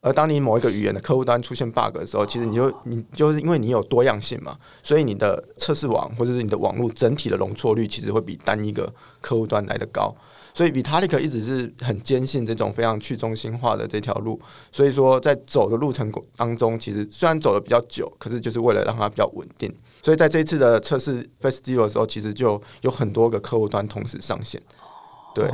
[0.00, 10.14] 而当你某一个语言的客户端出现 bug 的时候，其实你就你就是因为你有多样性嘛，所以你的测试网或者是你的网络整体的容错率其实会比单一个客户端来的高。
[10.54, 14.40] 所以 Vitalik 一直是很坚信这种非常去中心化的这条路。
[14.72, 19.70] 所以说在走的路程当中，其实虽然走的比较久，可是就是为了让它比较稳定。
[20.00, 24.62] 所以在这一次的测试 Zero 的时候，其实就有很多个客户端同时上线。
[25.34, 25.50] 对，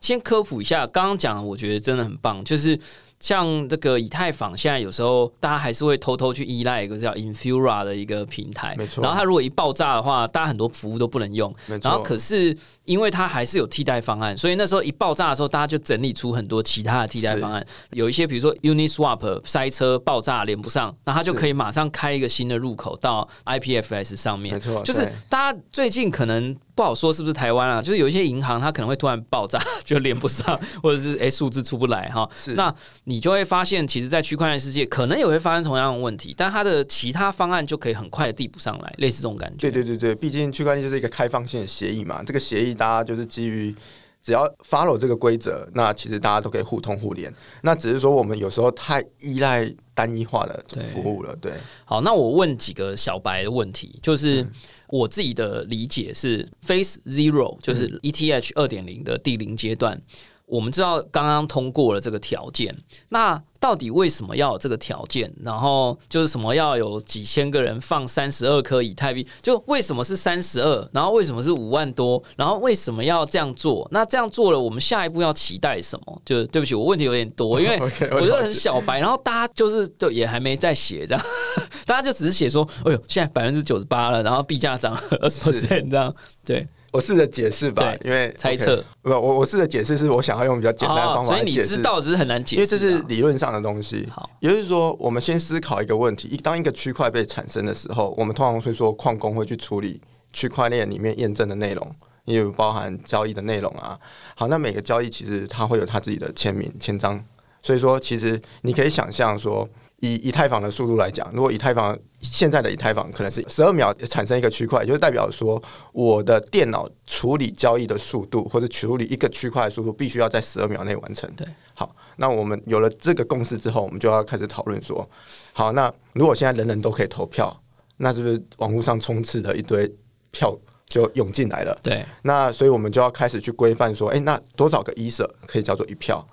[0.00, 2.80] 先科普一下，刚刚讲我觉得真的很棒，就是。
[3.20, 9.02] 像这个以太坊，现在有时候大家还是会偷偷去依赖一个叫 Infura 的一个平台，没错。
[9.02, 11.88] 然后它如果一爆炸的话，大家很多服务都不能用，没错。
[11.88, 12.54] 然后可是
[12.84, 17.64] 因为它还是有替代方案，所以那时候一爆炸的时候，大家就整理出很多其他的替代方案。
[17.92, 24.82] 有一些比如说 Uniswap 塞车爆炸连不上，那它就可以马上开一个新的入口到 IPFS 上面，没错。
[24.82, 26.56] 就是大家最近可能。
[26.76, 27.80] 不好说是不是台湾啊？
[27.80, 32.28] 就是有一些银行，它可能会突然爆炸，就连不上， 或者是哎数字出不来哈。
[32.56, 39.70] 那你就会发现，其实，在区块链世界，可能也会发生同样的问题，但它的其他方案就可以很快的递补上来，类似这种感觉。
[39.70, 42.24] 对对对对，毕竟区块链就是一个开放性的协议嘛。
[42.26, 43.74] 这个协议大家就是基于
[44.22, 47.32] 只要 follow 这个规则，那其实大家都可以互通互联。
[47.62, 51.36] 那只是说我们有时候太依赖单一化的服务了。
[51.40, 51.52] 对。
[51.84, 54.46] 好，那我问几个小白的问题，就是。
[54.86, 60.00] 我自己的理解是，Face Zero 就是 ETH 二点零的第零阶段。
[60.46, 62.76] 我们知道刚刚通过了这个条件，
[63.08, 63.42] 那。
[63.64, 65.32] 到底为什么要有这个条件？
[65.42, 69.26] 然后就是什么要有几千个人放三十二颗以太币？
[69.40, 70.86] 就为什么是三十二？
[70.92, 72.22] 然后为什么是五万多？
[72.36, 73.88] 然后为什么要这样做？
[73.90, 76.22] 那这样做了，我们下一步要期待什么？
[76.26, 77.80] 就对不起，我问题有点多，因为
[78.12, 79.00] 我觉得很小白。
[79.00, 81.24] 然后大家就是就也还没在写这样，
[81.86, 86.68] 大家就只是写说，哎呦，现在百分之九十八了，然后币价涨二十 percent 这样，对。
[86.94, 94.08] 我试着解释吧，因为猜测不，我我试着解释是我想要用比较简单的方法来解释，知道只是很难解释，因为这是理论上的东西。
[94.08, 100.00] 好，也就是说，我们先思考一个问题：，一当一个区块被产生的时候，我们通常会说矿工会去处理
[100.32, 103.98] 区块链里面验证的内容，也有包含交易的内容啊。
[104.36, 107.20] 好，那每个交易其实它会有它自己的签名签章，
[107.60, 109.68] 所以说其实你可以想象说。
[110.04, 115.60] 以以太坊的速度来讲，如果以太坊现在的以太坊可能是十二秒产生一个区块，就是代表说
[115.92, 121.30] 我的电脑处理交易的速度或者处理一个区块的速度必须要在十二秒内完成。
[121.34, 125.08] 对，好，那我们有了这个共识之后，我们就要开始讨论说，
[125.54, 127.58] 好，那如果现在人人都可以投票，
[127.96, 129.90] 那是不是网络上充斥的一堆
[130.30, 130.54] 票
[130.86, 131.74] 就涌进来了？
[131.82, 136.26] 对，那所以我们就要开始去规范说，哎，那多少个一色可以叫做一票？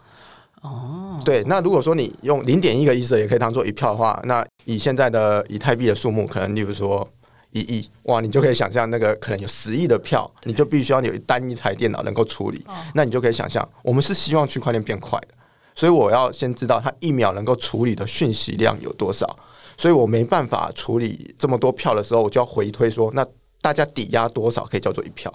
[0.62, 7.08] 哦，对，那如果说你用零点一个意思也可以当做一票的话，那以现在的以太币的数目，可能例如说
[7.52, 15.30] 一亿，哇，你就可以想象那个可能有十亿的票，你就必须要有单一台电脑能够处理，那你就可以想象，我们是希望区块链变快的，
[15.74, 19.28] 所以我要先知道它一秒能够处理的讯息量有多少，
[19.76, 23.26] 所以我没办法处理这么多票的时候，我就要回推说，那
[23.62, 25.34] 大家抵押多少可以叫做一票。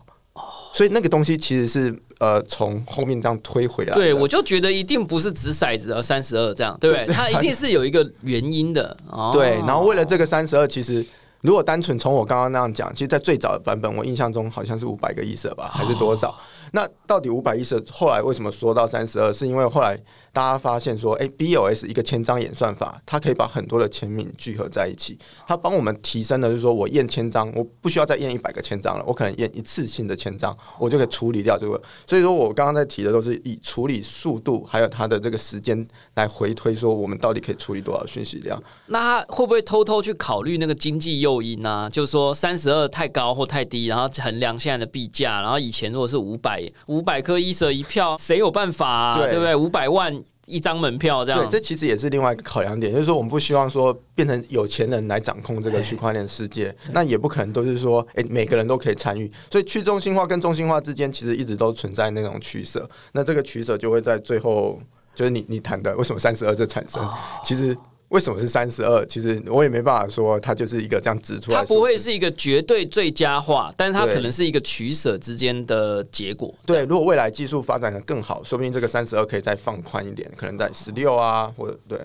[0.76, 3.94] 所以那个东西其实是呃从后面这样推回来。
[3.94, 7.06] 对，我就觉得一定不是掷骰子而三十二这样，对不对？
[7.06, 8.94] 它一定是有一个原因的。
[9.32, 11.04] 对，然后为了这个三十二，其实
[11.40, 16.38] 如果单纯从我刚刚那样讲，其实，在最早的版本，我印象中好像是五百个亿色吧，还是多少？
[16.72, 19.32] 那到底五百亿色后来为什么缩到三十二？
[19.32, 19.98] 是因为后来。
[20.36, 31.80] 大家发现说，哎，BOS 一个千章演算法，它可以把很多的签名聚合在一起，它帮我们提升的就是说我验千章，我不需要再验一百个千章了，我可能验一次性的千章，我就可以处理掉这个。
[32.06, 38.62] 所以说我刚刚在提的都是以处理速度还有它的这个时间来回推，说我们到底可以处理多少讯息量。
[38.88, 41.88] 那会不会偷偷去考虑那个经济诱因呢？
[41.90, 49.16] 就是说三十二太高或太低，然后衡量现在的币价，然后以前如果是五百五百颗一蛇一票，谁有办法啊？
[49.16, 49.56] 对不对？
[49.56, 50.14] 五百万。
[50.46, 64.80] 一张门票这样，对，这其实也是另外一个考量点，就是说我们不希望说变成有钱人来掌控这个区块链世界，那也不可能都是说，哎，每个人都可以参与，所以去中心化跟中心化之间其实一直都存在那种取舍，那这个取舍就会在最后，
[65.14, 67.06] 就是你你谈的为什么三十二这产生，
[67.44, 67.76] 其实
[68.08, 69.04] 为什么是三十二？
[69.06, 71.64] 其实我也没办法说它就是一个这样指出来它。
[71.64, 76.54] 不会是一个绝对最佳化，但是它可能是一个取舍之间的结果。
[76.64, 81.98] 对，如果未来技术发展的更好，说不定这个三十二可以再放宽一点，可能在十六啊，或者对。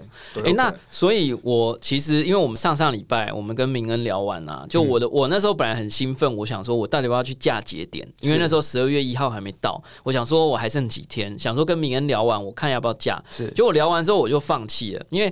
[0.44, 13.24] 哎、那所以，我其实因为我们上上礼拜我们跟明恩聊完啊，就我的、我那时候本来很兴奋，我想说我到底要不要去嫁节点，因为那时候十二月一号还没到，我想说我还剩几天，想说跟明恩聊完，我看要不要嫁。
[13.30, 15.32] 是结果聊完之后我就放弃了，因为。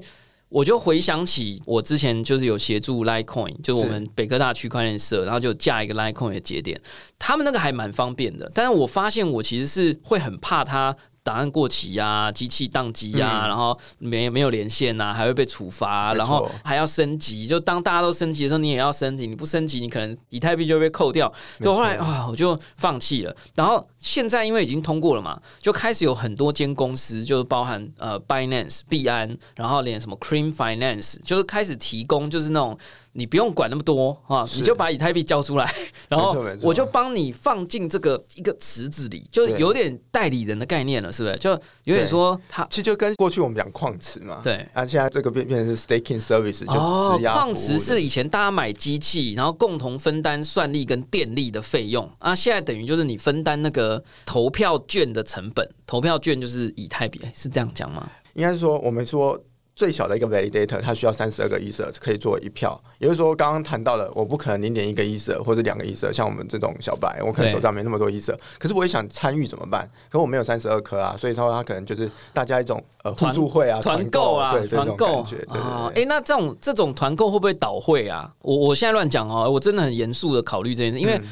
[0.49, 6.79] 我就回想起我之前就是有协助 Litecoin，就是我们北科大区块链社，然后就架一个 Litecoin 的节点，
[7.17, 8.51] 他们那个还蛮方便的。
[8.53, 10.95] 但是我发现我其实是会很怕它
[11.29, 17.45] 档案过期呀、机器宕机呀、然后没没有连线啊，还会被处罚、然后还要升级。
[17.45, 21.31] 就当大家都升级的时候，你也要升级，你不升级，你可能以太币就会被扣掉。
[21.59, 23.35] 没错所以后来啊，我就放弃了。
[23.53, 32.75] 然后现在因为已经通过了嘛，就开始有很多间公司，就是包含呃 Binance、币安，然后连什么 Cream Finance，就是开始提供就是那种。
[33.19, 35.71] 你不用管那么多啊，你就把以太币交出来，
[36.07, 41.35] 然后我就帮你放进这个一个池子里，就是有点代理人的概念了，是不是？
[41.35, 41.51] 就
[41.83, 44.65] 有点说他其实就跟过去我们讲矿池嘛，对。
[44.73, 52.09] 啊，现在这个变变成是 staking service，就哦，质押矿池是以前大家买机器，然后共同分担算力跟电力的费用。
[52.19, 58.09] 啊，现在等于就是你分担那个投票券的成本，投票券就是以太币，是这样讲吗？
[58.35, 59.37] 应该是说我们说
[59.79, 62.77] 最小的一个 validator，它需要三十二个 ether 可以做一票。
[62.97, 69.89] 也就是说，刚刚谈到的，我不可能零点一个 ether 或者两个 ether，像我们这种小白，我可能手上没那么多 ether，可是我也想参与怎么办？
[70.09, 78.29] 可我没有三十二颗啊，所以说它可能就是大家一种呃互助会啊、团购啊，团购感觉，啊，对哎，那这种这种团购会不会倒会啊？
[78.41, 81.13] 我我现在乱讲哦，我真的很严肃的考虑这件事，因为。
[81.15, 81.23] 嗯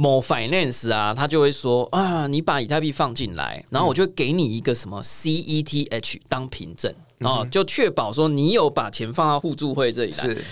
[0.00, 10.16] 某 finance 啊，他就会说啊，你把以太币放进来，然后我就会给你一个什么 CETH 当凭证，然后就确保说你有把钱放到互助会这里来。
[10.16, 10.44] 是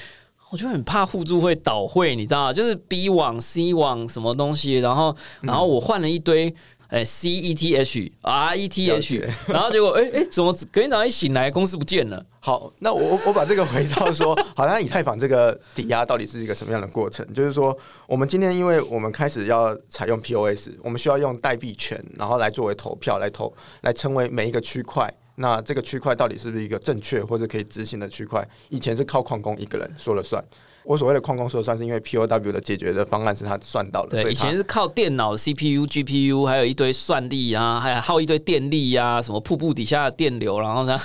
[0.50, 2.52] 我就很怕互助会倒会，你知道吗？
[2.52, 6.54] 就是 B 网、C 网什么东西，然后然后我换了一堆。
[6.88, 12.24] 哎，C E T H R E T H， 然后结果哎哎，怎么隔天早上一醒来，公司不见了？
[12.38, 17.26] 好，那我我我把这个回到说， 好像以太坊这个抵押到底是一个什么样的过程？
[17.34, 17.76] 就是说，
[18.06, 25.12] 我们今天因为我们开始要采用 POS，我们需要用代币权，然后来作为投票来投，来成为每一个区块。
[25.36, 28.46] 那这个区块到底是不是一个正确或者可以执行的区块？
[28.68, 30.42] 以前是靠矿工一个人说了算。
[30.84, 40.96] 我所谓的矿工说了算，是因为 POW 的解决的方案是他算到的，对，以以前是靠电脑 CPU、GPU，还有一堆算力啊，还有耗一堆电力啊，什么瀑布底下的电流，然后呢，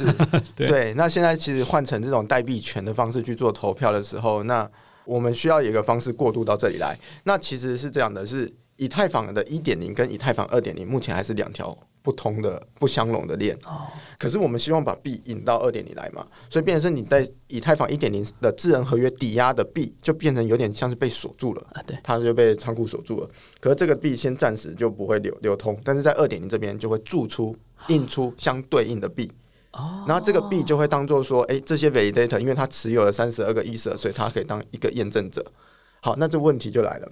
[0.56, 4.70] 对 对，那现在其实换成这种代币权的方式去做投票的时候，那
[5.04, 6.96] 我们需要有一个方式过渡到这里来。
[7.24, 13.56] 那其实是这样的，是以太坊的一点零跟以太坊二点零目前还是两条不同的、不相容的链。
[13.66, 13.88] 哦
[14.18, 21.68] 可是我们希望把币引到二点零来嘛，所以变成是你在以太坊一点零的智能合约抵押的币，就变成有点像是被锁住了。
[21.74, 23.30] 啊，对，它就被仓库锁住了。
[23.60, 27.56] 可是这个币先暂时就不会流流通，但是在二点零这边就会注出
[27.88, 29.32] 印出相对应的币。
[29.72, 35.44] 哦，然后这个币就会当做说，哎、这些 validator 因为它持有了三十二个 ether，所以它可以当一个验证者。
[36.02, 37.12] 好，那这问题就来了，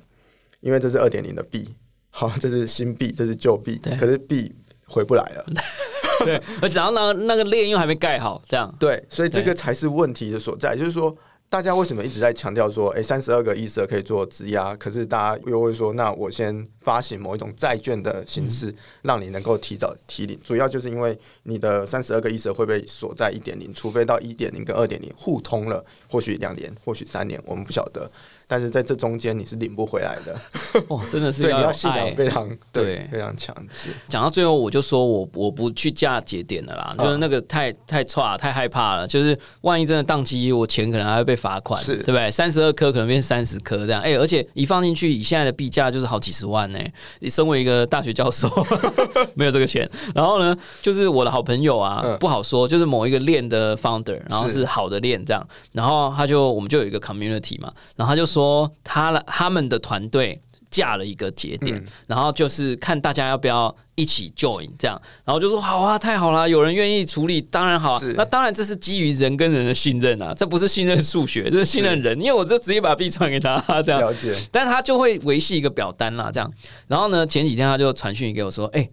[0.60, 1.74] 因为这是二点零的币，
[2.12, 4.54] 好，这是新币，这是旧币对，可是币
[4.90, 5.46] 回不来了。
[6.26, 11.16] 对，而且然后呢，那个链又还没盖好，这样，对，所以这个才是问题的所在，就是说。
[11.52, 14.76] 大家为什么一直在强调说，哎、三十二个 ether 可以做质押？
[14.76, 18.72] 可是大家又会说，那我先发行某一种债券的形式，
[19.02, 20.40] 让你能够提早提领。
[20.44, 28.08] 主要就是因为你的三十二个 ether 会被锁在一点零，除非到一点零跟二点零互通了，或许两年，或许三年，我们不晓得。
[28.52, 30.36] 但是在这中间你是领不回来的，
[30.90, 32.12] 哇，真的是对，你有要信仰爱。
[32.12, 33.08] 非常对对。
[33.12, 41.96] 非常强，是讲到最后，我就说我我不去嫁节点了啦，就是那个太太差太害怕了，就是万一真的宕机，我钱可能还会被罚款，是。
[41.98, 42.30] 对不对？
[42.30, 46.80] 三十二颗可能变三十颗这样，哎、而且一放进去，以现在的币价就是好几十万呢、
[47.20, 48.48] 你身为一个大学教授，
[49.36, 49.90] 没有这个钱。
[50.14, 54.60] 然后呢，就是我的好朋友啊，嗯不好说，就是某一个链的 founder，然后是。
[54.60, 58.39] 是好的链这样，然后他就我们就有一个 community 嘛，然后他就说
[58.84, 68.02] 他他们的团队架了一个节点，嗯然后就是看大家要不要一起 join 这样，然后就说好啊，太好了，有人愿意处理，当然好、啊。
[68.16, 74.00] 那当然这是基于人跟人的信任啊，这不是信任数学， 这是信任人，因为我就直接把币传给他这样。
[74.00, 76.52] 了解，但是他就会维系一个表单啦，这样。
[76.88, 78.88] 然后呢，前几天他就传讯给我说：“哎、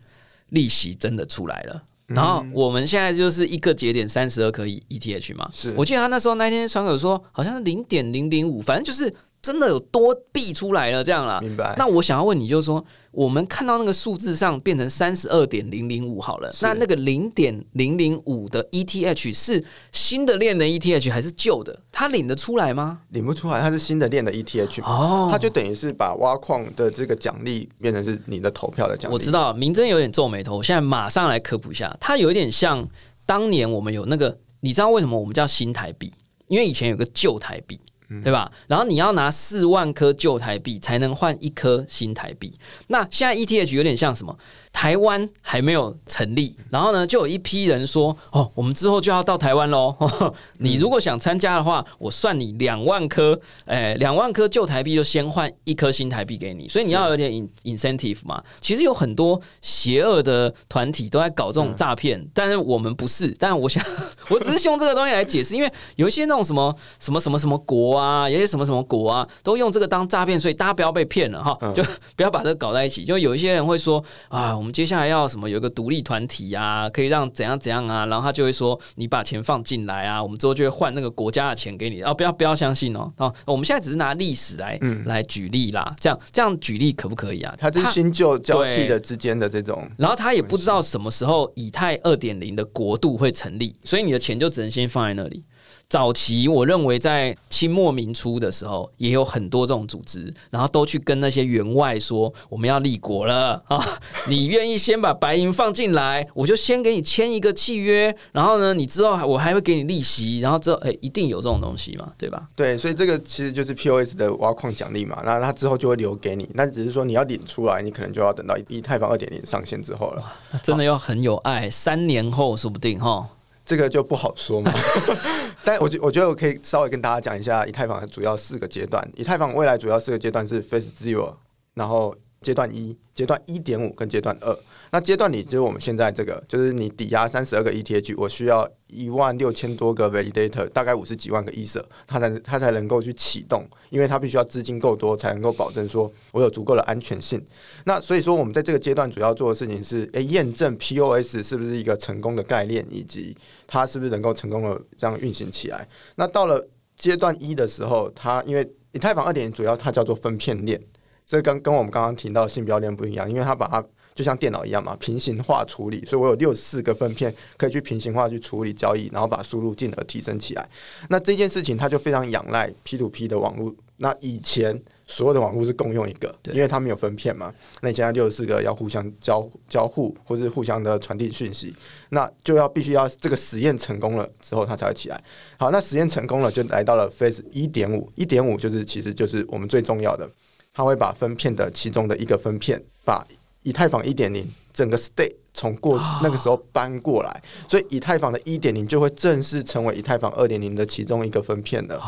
[0.49, 9.13] 利息真的出来了。”然后我们现在就是一个节点三十二颗 ETH 嘛，是我记得他那时候那天传给我说好像是零点零零五，反正就是
[9.47, 11.39] 真的有多币出来了这样啦。
[11.41, 11.73] 明白？
[11.79, 21.79] 那我想要问你，就是说，我们看到那个数字上变成三十二点零零五好了，那那个零点零零五的 ETH 是新的链的 ETH 还是旧的？
[21.93, 23.03] 它领得出来吗？
[23.11, 29.15] 领不出来，它是新的链的 ETH 哦，它就等于是把挖矿的这个奖励变成是你的投票的奖励。
[29.15, 32.85] 我知道，明真有点皱眉头，我现在马上来科普一下，它有一点像
[33.25, 36.13] 当年我们有那个，你知道为什么我们叫新台币？
[36.49, 37.79] 因为以前有个旧台币。
[38.23, 38.51] 对吧？
[38.67, 42.55] 然后你要拿四万颗旧台币才能换一颗新台币。
[42.89, 44.37] 那现在 ETH 有点像什么？
[44.77, 49.97] 台湾还没有成立，然后呢，就有一批人说：“哦，我们之后就要到台湾喽。
[50.61, 56.69] 你如果想参加的话，我算你两万颗，哎，两万颗旧台币就先换一颗新台币给你。
[56.69, 57.33] 所以你要有点
[57.65, 58.45] incentive 嘛。
[58.61, 63.35] 其实有很多邪恶的团体都在搞这种诈骗，但是我们不是。
[63.39, 63.83] 但我想，
[64.29, 71.83] 我只是用这个东西来解释，因为有一些那种什么什么什么什么国啊，有些什么什么国啊，都用这个当诈骗，所以大家不要被骗了哈，就
[72.15, 73.07] 不要把这个搞在一起。
[73.07, 74.55] 就有一些人会说啊。
[74.66, 75.49] 我们接下来要什么？
[75.49, 78.05] 有一个独立团体啊，可以让怎样怎样啊？
[78.07, 82.03] 然后他就会说，你把钱放进来啊，我们之后就会换那个国家的钱给你。
[82.03, 83.13] 哦，不要不要相信哦。
[83.19, 85.95] 哦，我们现在只是拿历史来来举例啦。
[86.01, 87.55] 这样这样举例可不可以啊？
[87.57, 89.89] 它是新旧交替的之间的这种。
[89.97, 95.45] 然后他也不知道什么时候以太二点零的国度会成立，所以你的钱就只能先放在那里。
[95.89, 103.81] 早期我认为在清末明初的时候，也有很多这种组织，然后都去跟那些员外说我们要立国了啊！
[104.29, 112.49] 你愿意先把白银放进来，我就先给你签一个契约，然后呢，你之后我还会给你利息，然后之后哎，一定有这种东西嘛，对吧？
[112.57, 120.33] 对，所以这个其实就是 POS 的挖矿奖励嘛，那他之后就会留给你，那只是说你要领出来，你可能就要等到以太坊二点零上线之后了。
[120.65, 123.29] 真的要很有爱，三年后说不定哈。
[123.67, 124.73] 这个就不好说嘛，
[125.65, 129.07] 但我觉我觉得我可以稍微跟大家讲一下以太坊的主要四个阶段。
[129.17, 131.35] 以太坊未来主要四个阶段是 Phase Zero，
[131.75, 134.57] 然后阶段一、阶段一点五跟阶段二。
[134.93, 147.45] 那阶段里就是我们现在这个，就是你抵押三十二个 ETH，我需要一万六千多个 Validator，大概五十几万个 e t h e 它才它才能够去启动，因为它必须要资金够多，才能够保证说我有足够的安全性。
[147.85, 155.89] 那所以说，我们在这个阶段主要做的事情是，诶，验证 POS 是不是一个成功的概念，以及它是不是能够成功的这样运行起来。
[156.15, 160.81] 那到了阶段一的时候，它因为以太坊二点主要它叫做分片链，
[161.27, 163.85] 这跟跟我们刚刚提到信标链不一样，因为它把它
[164.17, 170.69] 就像电脑一样嘛，平行化处理，所以我有六十四个分片可以去平行化去处理交易，然后把输入进而提升起来。
[171.11, 173.73] 那这件事情它就非常仰赖 P to P 的网络。
[173.99, 177.51] 那以前所有的网络是共用一个，因为它没有分片嘛。
[177.81, 181.75] 那你现在六十四个要互相交交互，或是互相的传递讯息，
[182.11, 185.23] 那就要必须要这个实验成功了之后，它才会起来。
[185.59, 190.31] 好，那实验成功了，就来到了 Phase 一点五，一点五就是其实就是我们最重要的，
[190.75, 193.27] 它会把分片的其中的一个分片把。
[193.67, 202.01] 以太坊一点零整个 state 从过那个时候搬过来，所以以太坊的一点零就会正式成为以太坊二点零的其中一个分片了。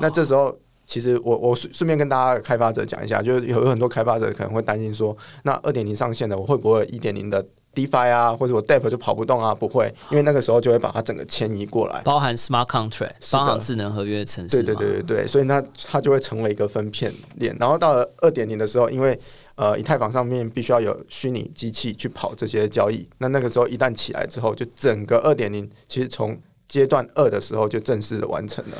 [0.00, 0.56] 那这时候，
[0.86, 7.44] 其实我我顺顺便跟大家开发者讲一下，就是有很多开发者可能会担心说，那二点零上线了，我会不会一点零的
[7.74, 9.54] DeFi 啊，或者我 Depp 就跑不动啊？
[9.54, 14.62] 不会，因为那个时候就会把它整个迁移过来，包含 Smart Contract，包含智能合约程式。
[14.62, 17.56] 对对对对对，所以那它就会成为一个分片链。
[17.58, 19.18] 然后到了二点零的时候，因为
[19.60, 23.06] 呃，以太坊上面必须要有虚拟机器去跑这些交易。
[23.18, 26.34] 那那个时候一旦起来之后，就整个二点零其实从
[26.66, 28.76] 阶段二的时候就正式的完成了。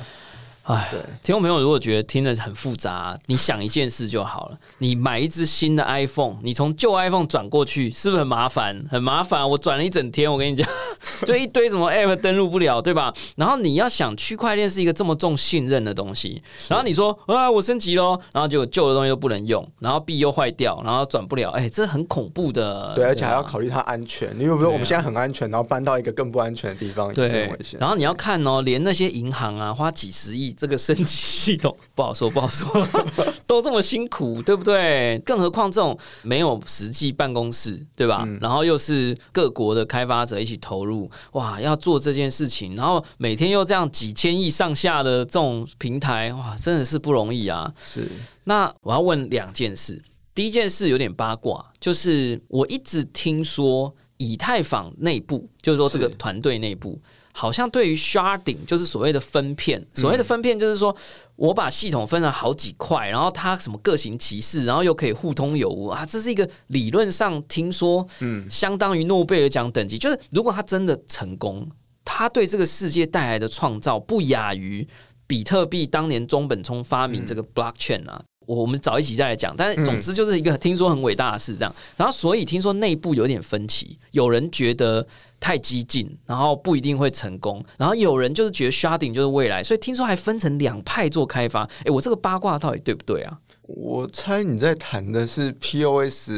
[0.71, 4.59] 哎，对，听众朋友，如果觉得听着很复杂，你想一件事就好了。
[4.79, 8.81] 你买一只新的 iPhone，你从旧 iPhone 转过去，是不是很麻烦？
[8.89, 10.68] 很麻烦，我转了一整天，我跟你讲，
[11.27, 13.12] 就一堆什么 App 登录不了，对吧？
[13.35, 22.95] 然后你要想，区块链是一个这么重信任的东西，然后你说啊，我升级喽，然后结果旧的东西都不能用，然后币又坏掉，然后转不了，哎，这很恐怖的。
[22.95, 24.31] 对，而且还要考虑它安全。
[24.39, 24.71] 你有没有？
[24.71, 27.81] 我们现在很安全，然后搬到一个更不安全的地方，对，危险。
[27.81, 30.55] 然后你要看哦，连那些银行啊，花几十亿。
[30.61, 32.86] 这个升级系统不好说，不好说，
[33.48, 35.18] 都这么辛苦，对不对？
[35.24, 38.28] 更何况这种没有实际办公室，对吧？
[38.42, 47.72] 然后又是各国的开发者一起投入，哇，要做这件事情，然后每天又这样几千亿上下的这种平台，哇，真的是不容易啊！
[47.82, 48.06] 是。
[48.44, 50.02] 那我要问两件事，
[50.34, 57.00] 第一件事有点八卦，就是我一直听说以太坊内部，就是说这个团队内部。
[57.33, 60.95] 好像对于 sharding 就是所谓的分片，所谓的分片就是说
[61.37, 69.97] 我把系统分了好几块，然后它什么各行其事，然后又可以互通有无啊，这是一个理论上听说，嗯，相当于诺贝尔奖等级。
[69.97, 71.66] 就是如果它真的成功，
[72.05, 74.87] 它对这个世界带来的创造不亚于
[75.26, 78.20] 比特币当年中本聪发明这个 blockchain 啊。
[78.47, 81.72] 我们早一起再来讲，但是总之就是一个听说很伟大的事，这样。
[81.97, 85.07] 然后所以听说内部有点分歧，有人觉得
[85.41, 91.62] 太激进，然后不一定会成功，然后有人就是觉得 sharding 就是未来，所以听说还分成两派做开发。
[91.84, 93.38] 哎，我这个八卦到底对不对啊？
[93.62, 96.30] 我猜你在谈的是 POS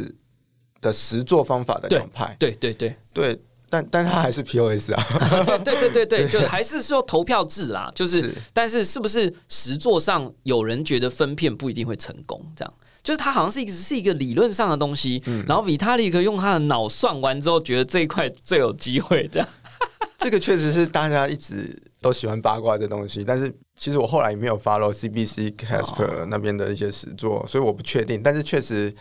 [0.81, 3.43] 的实作方法的两派，对对对对。
[3.69, 5.03] 但但它还是 POS 啊，
[5.47, 12.39] 对对对对对， 就还是说投票制啦，就是，但是是不是实作上有人觉得分片不一定会成功？
[12.55, 19.29] 这样，就是它好像是一个是一个理论上的东西，然后 Vitalik 用他的脑算完之后，觉得这一块最有机会。
[19.33, 19.49] 这样，
[20.19, 28.23] 这个确实是大家一直都喜欢八卦这东西，但是其实我后来也没有 follow CBC Casper 那边的一些实作，所以我不确定。
[28.23, 28.95] 但是确实。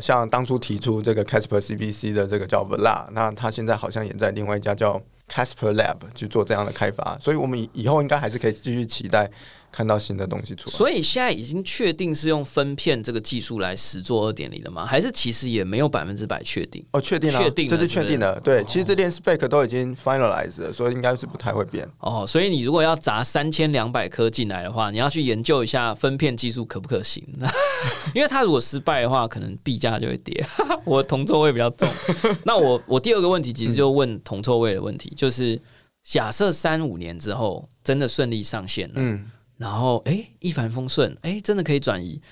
[0.00, 4.92] 像当初提出这个 Casper CBC 的这个叫 Vla，那他现在好像也在另外一家叫
[5.28, 9.28] Casper Lab 去做这样的开发，所以我们以后应该还是可以继续期待。
[9.70, 14.84] 看到新的东西出来，所以现在已经确定是用分片这个技术来实做二点零了吗？
[14.84, 16.84] 还是其实也没有百分之百确定？
[16.92, 18.40] 哦，确定了，确定，这是确定的。
[18.40, 21.88] 对，其实这件 spec 都已经 finalized 了，所以应该是不太会变。
[22.00, 27.22] 哦，所以你如果要砸三千两百颗进来的话，你要去研究一下分片技术可不可行？
[28.14, 30.44] 因为它如果失败的话，可能币价就会跌。
[30.84, 31.88] 我铜臭味比较重。
[32.44, 35.60] 那我我第二个问题其实就问铜臭味的问题，就是
[36.02, 39.30] 假设三五年之后真的顺利上线了，嗯。
[39.58, 42.22] 然后，哎，一帆风顺，哎，真的可以转移。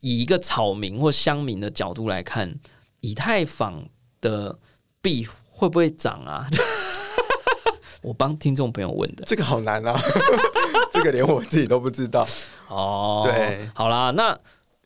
[0.00, 2.54] 以一个草民或乡民的角度来看，
[3.00, 3.82] 以太坊
[4.20, 4.58] 的
[5.00, 6.46] 币会不会涨啊？
[8.02, 9.98] 我帮听众朋友问的，这个好难啊，
[10.92, 12.28] 这个连我自己都不知道。
[12.68, 14.38] 哦，对，好啦，那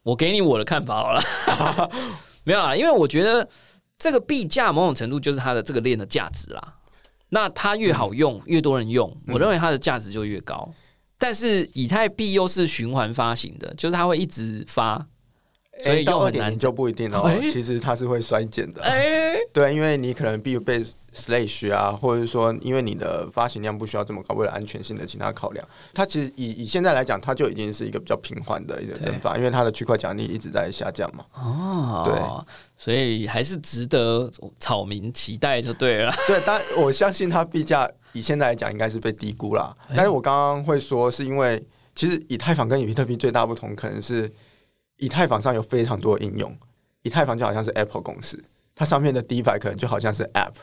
[0.04, 1.20] 我给你我的看法好了。
[2.44, 3.48] 没有啊，因为我觉得
[3.98, 6.74] 这个币价某种程度就是它的这个链的价值啦。
[7.30, 10.72] 那它越好用，越多人用，我认为它的价值就越高。
[11.18, 15.04] 但是以太币又是循环发行的，就是它会一直发，
[15.82, 17.28] 所以到二点零就不一定了。
[17.52, 18.82] 其实它是会衰减的。
[18.82, 31.24] 哎，对，因为你可能币被 slash 啊，或者是说因为你的发行量不需要这么高，为了安全性的其他考量，它其实以以现在来讲，它就已经是一个比较平缓的一个增发，因为它的区块奖励一直在下降嘛。
[31.34, 32.14] 哦，对，
[32.76, 36.14] 所以还是值得草民期待就对了。
[36.28, 37.90] 对，但我相信它币价。
[38.18, 39.74] 以现在来讲，应该是被低估了。
[39.94, 41.64] 但是我刚刚会说，是因为
[41.94, 44.30] 其实以太坊跟比特币最大不同，可能是
[44.96, 46.56] 以太坊上有非常多的应用。
[47.02, 48.42] 以太坊就好像是 Apple 公司，
[48.74, 50.54] 它上面的 DeFi 可能就好像是 App。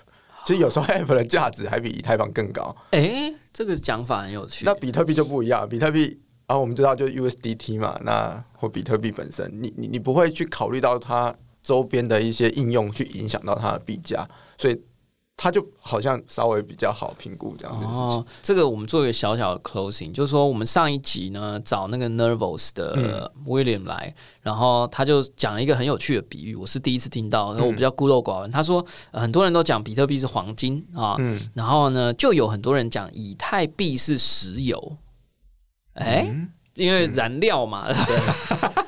[0.46, 2.76] 其实有时候 App 的价值还比以太坊更高。
[2.92, 4.66] 哎，这个讲法很有趣。
[4.66, 11.34] 那比特币就不一样，比特币啊，我们知道就 USDT 嘛，那或比特币本身，你你你不会去考虑到它
[11.64, 14.28] 周边的一些应用去影响到它的币价，
[14.58, 14.80] 所以。
[15.38, 17.86] 它就好像稍微比较好评估这样子。
[17.86, 28.50] 哦，这个我们做一个小小的 closing，就是说我们上一集呢找那个 Nervous 的 William 来，然后他就讲了一个很有趣的比喻，我是第一次听到，然后我比较孤陋寡闻。
[28.50, 31.18] 他说很多人都讲比特币是黄金啊，
[31.54, 34.98] 然后呢就有很多人讲以太币是石油，
[35.96, 36.34] 哎，
[36.76, 37.88] 因为燃料嘛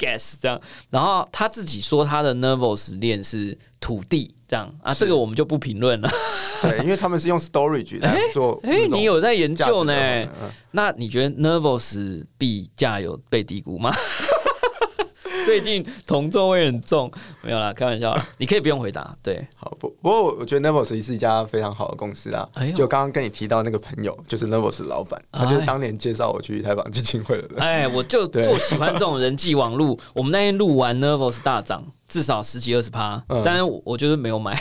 [0.00, 4.34] ，gas 这样，然后他自己说他的 Nervous 链是土地。
[4.48, 6.10] 这样啊，这个我们就不评论了。
[6.60, 8.58] 对，因为他们是用 storage 来做。
[8.64, 10.28] 哎，你有在研究呢？
[10.72, 13.94] 那你觉得 nervous 币价有被低估吗？
[15.44, 17.10] 最近铜臭味很重，
[17.42, 18.26] 没有啦，开玩笑啦。
[18.38, 19.16] 你可以不用回答。
[19.22, 22.48] 对，好不不过我觉得 Nervos 也是一家非常好的公司啊。
[22.74, 27.58] 就刚刚跟你提到那个朋友，就是 Nervos 老板，他就是当年介绍我去台房基金会的人。
[27.58, 29.98] 哎，我就 就喜欢这种人际网路。
[30.12, 31.84] 我们那天录完 Nervos 大涨。
[32.10, 34.54] 至少十几二十趴，但是我就是没有买。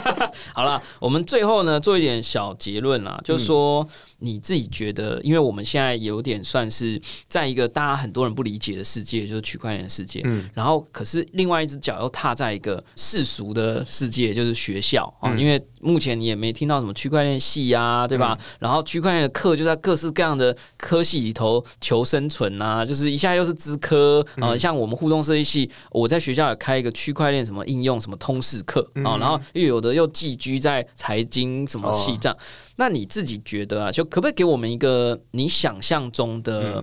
[0.54, 3.86] 好了，我们最后呢做一点小结论啦，就是说。
[4.24, 10.20] 你自己觉得，因为我们现在有点算是在一个大家很多人不理解的世界，就是区块链的世界。
[10.22, 15.34] 嗯，然后可是另外一只脚又踏在一个世俗的世界，就是学校啊。
[15.34, 18.38] 因为目前你也没听到什么区块链系啊，对吧？
[18.60, 32.38] 然后区块链的课就在各式各样的科系里头求生存啊，就是一下又是资科啊，像我们互动设计系，我在学校也开一个区块链什么应用什么通识课啊，然后又有的又寄居在财经什么系这样。
[32.76, 36.82] 那你自己觉得啊，就可不可以给我们一个你想象中的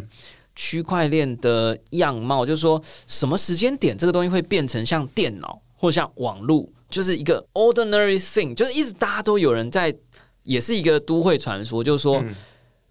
[0.55, 2.45] 区块链的样貌？
[2.45, 9.93] 就是说，什么时间点这个东西会变成像电脑或像网络，就是一个 ordinary thing，就是一直大家都有人在，
[10.43, 12.23] 也是一个都会传说，就是说，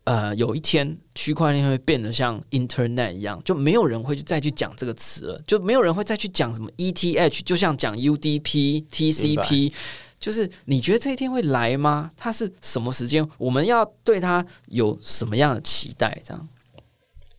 [0.09, 9.71] 呃，有一天区块链会变得像 internet 一样，就没有人会去再去讲这个词了，就没有人会再去讲什么 ETH，就像讲 UDP、TCP。
[10.19, 12.11] 就是你觉得这一天会来吗？
[12.17, 13.29] 它是什么时间？
[13.37, 16.19] 我们要对它有什么样的期待？
[16.25, 16.49] 这样，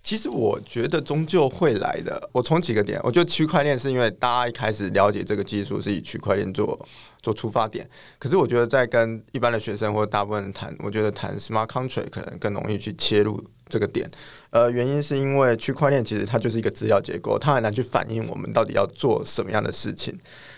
[0.03, 2.29] 其实我觉得终究会来的。
[2.31, 6.79] 我从几个点，我觉得区块链是因为大家一开始了解这个技术是以区块链做
[7.21, 7.87] 做出发点。
[8.17, 14.09] 可是我觉得在跟一般的学生或者大部分人谈，我觉得谈 smart contract 可能更容易去切入这个点。
[14.51, 20.17] 呃，原因是因为区块链其实它就是一个资料结构，它很难去反映我们到底要做什么样的事情。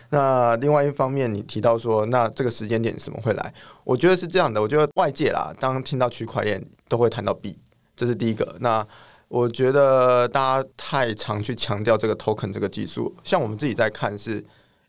[0.09, 3.53] 那另外一方面，你提到说，那这个时间点怎么会来？
[3.83, 7.57] 我觉得是这样的，我觉得外界啦，当听到区块链都会谈到币，
[7.95, 8.55] 这是第一个。
[8.59, 8.85] 那
[9.29, 14.43] 我觉得大家太常去强调这个 token 这个技术，像我们自己在看是。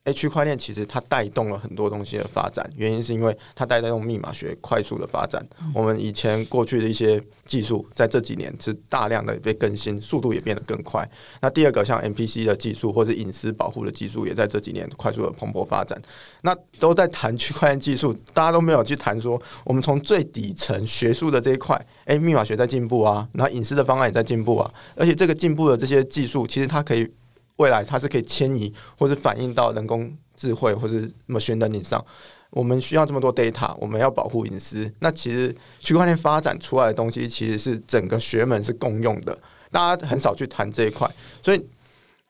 [0.04, 5.40] 诶，区块链其实它带动了很多东西的发展，原因是因为它带动密码学快速的发展。
[5.72, 11.08] 我们以前过去的一些技术，在这几年是大量的被更新，速度也变得更快。
[11.40, 16.02] 那第二个，像 MPC 的技术或者隐私保护的技术，也在这几年快速的蓬勃发展。
[16.40, 27.08] 那都在谈区块链技术，大家都没有去谈说，我们从最底层学术的这一块，诶，密码学在进步啊，然后隐私的方案也在进步啊，而且这个进步的这些技术，其实它可以。
[27.56, 32.04] 未来它是可以迁移，或是反映到人工智慧或是什么玄能领上。
[32.50, 34.92] 我们需要这么多 data，我们要保护隐私。
[35.00, 39.38] 那其实区块链发展出来的东西，其实是整个学门是共用的，
[39.70, 41.10] 大家很少去谈这一块。
[41.42, 41.66] 所以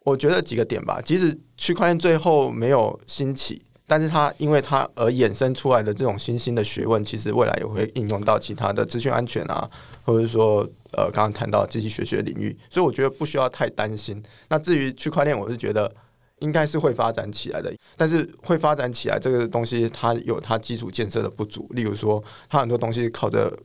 [0.04, 3.60] 我觉得几个点吧，即使区块链最后没有兴起。
[3.84, 9.68] 但是它因为它而衍生出来的这种新兴的学问，其实未来也会应用到其他的资讯安全啊，
[10.02, 10.60] 或者说
[10.92, 14.22] 呃刚刚谈到机器学习领域，所以我觉得不需要太担心。
[14.48, 15.92] 那至于区块链，我是觉得
[16.40, 23.56] 应该是会发展起来的，但是会发展起来这个东西，它有它基础建设的不足，例如说它很多东西靠着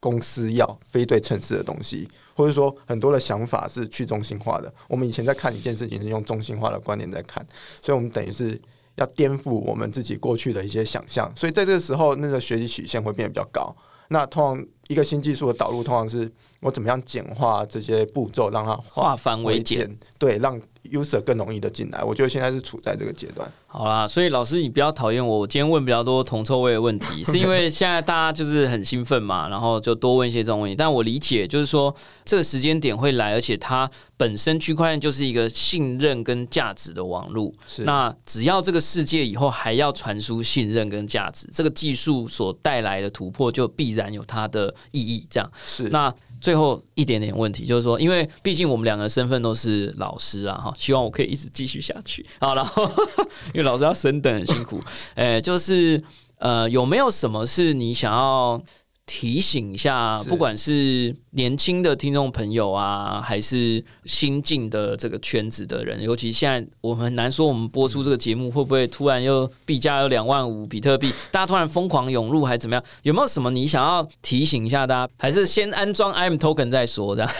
[0.00, 4.72] 公司要非对称式的东西，或者说很多的想法是去中心化的。
[4.88, 7.46] 我们以前在看一件事情是用中心化的观点在看，
[7.80, 8.60] 所以我们等于是。
[8.96, 13.74] 要颠覆我们自己过去的一些想象，所以在这个时候，那个学习曲线会变得比较高。
[14.08, 16.30] 那通常一个新技术的导入，通常是
[16.64, 19.88] 我怎么样简化这些步骤，让它化繁为简，
[20.18, 20.60] 对，让。
[20.92, 23.50] user 更容易的进来，我觉得现在是处在这个阶段。
[23.66, 30.76] 好啦，所以老师你不要讨厌我，我今天问比较多铜臭味的问题，是因为现在大家就是很兴奋嘛，然后就多问一些这种问题。
[30.76, 31.92] 但我理解就是说
[32.26, 37.50] 这个时间点会来，而且它本身区块链就是一个信任跟价值的网络。
[37.66, 45.26] 是，那只要这个世界以后还要传输信任跟价值，这个技术所带来的突破就必然有它的意义。
[45.30, 46.14] 这样是那。
[46.44, 52.26] 最后一点点问题，就是说，因为毕竟我们两个身份都是老师啊，哈，希望我可以一直继续下去。
[52.38, 52.86] 好，然后
[53.54, 54.78] 因为老师要升等很辛苦，
[55.14, 56.04] 诶，就是
[56.36, 58.60] 呃，有没有什么是你想要？
[59.06, 72.82] 提醒一下，不管是年轻的听众朋友啊，还是新进的这个圈子的人，尤其现在我们很难说，我们播出这个节目会不会突然又币价有两万五比特币，大家突然疯狂涌入，还是怎么样？
[73.02, 75.12] 有没有什么你想要提醒一下大家？
[75.18, 77.14] 还是先安装 IM Token 再说？
[77.14, 77.30] 这样，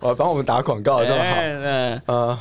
[0.00, 1.36] 我 帮我们打广告这么好？
[2.06, 2.38] 呃，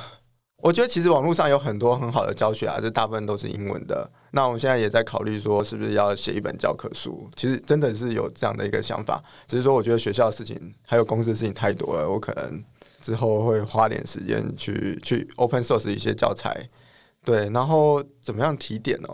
[0.66, 4.10] 我觉得其实网络上有很多很好的教学啊，这大部分都是英文的。
[4.32, 7.30] 那我们现在也在考虑说，是不是要写一本教科书？
[7.36, 12.64] 其实真的是有这样的一个想法，只是说我觉得学校的事情还有公司的事情太多了，我可能
[13.00, 16.68] 之后会花点时间去 去 open source 一些教材，
[17.24, 19.10] 对，然后怎么样提点呢？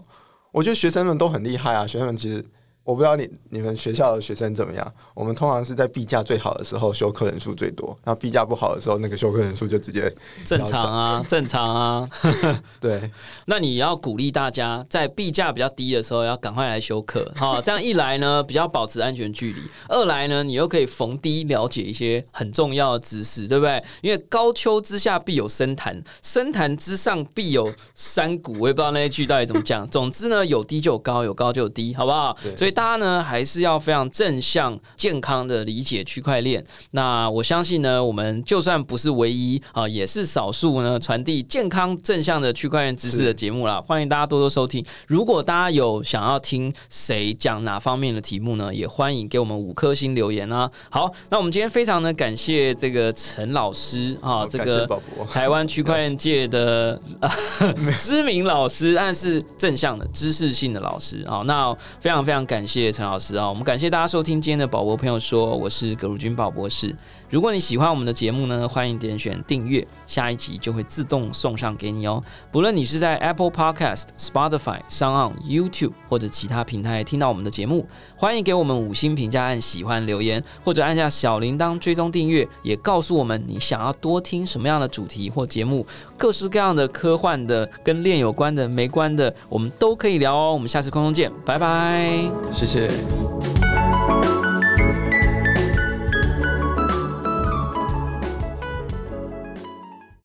[0.54, 2.46] 我觉得学生们都很厉害啊，学生们其实。
[2.84, 4.94] 我不知道你你们学校的学生怎么样？
[5.14, 10.12] 我们通常是在 B 价最好的时候修课人数最多，那 B 价不好的时候，那个修课人数就直接
[10.44, 12.10] 正常啊，正常啊。
[12.82, 13.12] 对，
[13.46, 23.82] 那你要鼓励大家在 B 价比较低的时候要赶快来修课，好，这样一来呢，比较保持安全距离；二来呢，你又可以逢低了解一些很重要的知识，对不对？
[24.02, 28.54] 因为高丘之下必有深潭，深潭之上必有山谷。
[28.60, 29.88] 我也不知道那一句到底怎么讲。
[29.88, 32.36] 总之呢，有低就有高，有高就有低，好不好？
[32.58, 32.71] 所以。
[32.72, 36.66] 大家呢还是要非常正向、健康的理解区块链。
[36.92, 43.84] 那我相信呢，我们就算不是唯一啊，也是少数呢传递健康正向的区块链知识的节目啦。
[43.86, 44.84] 欢迎大家多多收听。
[45.08, 50.72] 如果大家有想要听谁讲哪方面的题目呢，也欢迎给我们五颗星留言啊。
[50.90, 54.88] 好，那我们今天非常的感谢这个陈老师啊，这个
[55.30, 56.98] 台湾区块链界的
[58.00, 61.44] 知名老师，但是正向的知识性的老师啊。
[61.46, 62.61] 那非常非常感。
[62.62, 66.96] 感谢陈老师啊，我们感谢大家收听今天的宝博朋友说，我是葛如君宝博士。
[67.32, 72.22] 如果你喜欢我们的节目呢，欢迎点选订阅，下一集就会自动送上给你哦。
[72.52, 90.54] 不论你是在 Apple Podcast、Spotify、s o u n YouTube 或者其他平台听到我们的节目，欢迎给我们五星评价、按喜欢留言，或者按下小铃铛追踪订阅，也告诉我们你想要多听什么样的主题或节目，各式各样的科幻的、跟恋有关的、没关的，我们都可以聊哦。
[90.54, 92.30] 我们下次空中见，拜拜。
[92.52, 92.90] 谢谢。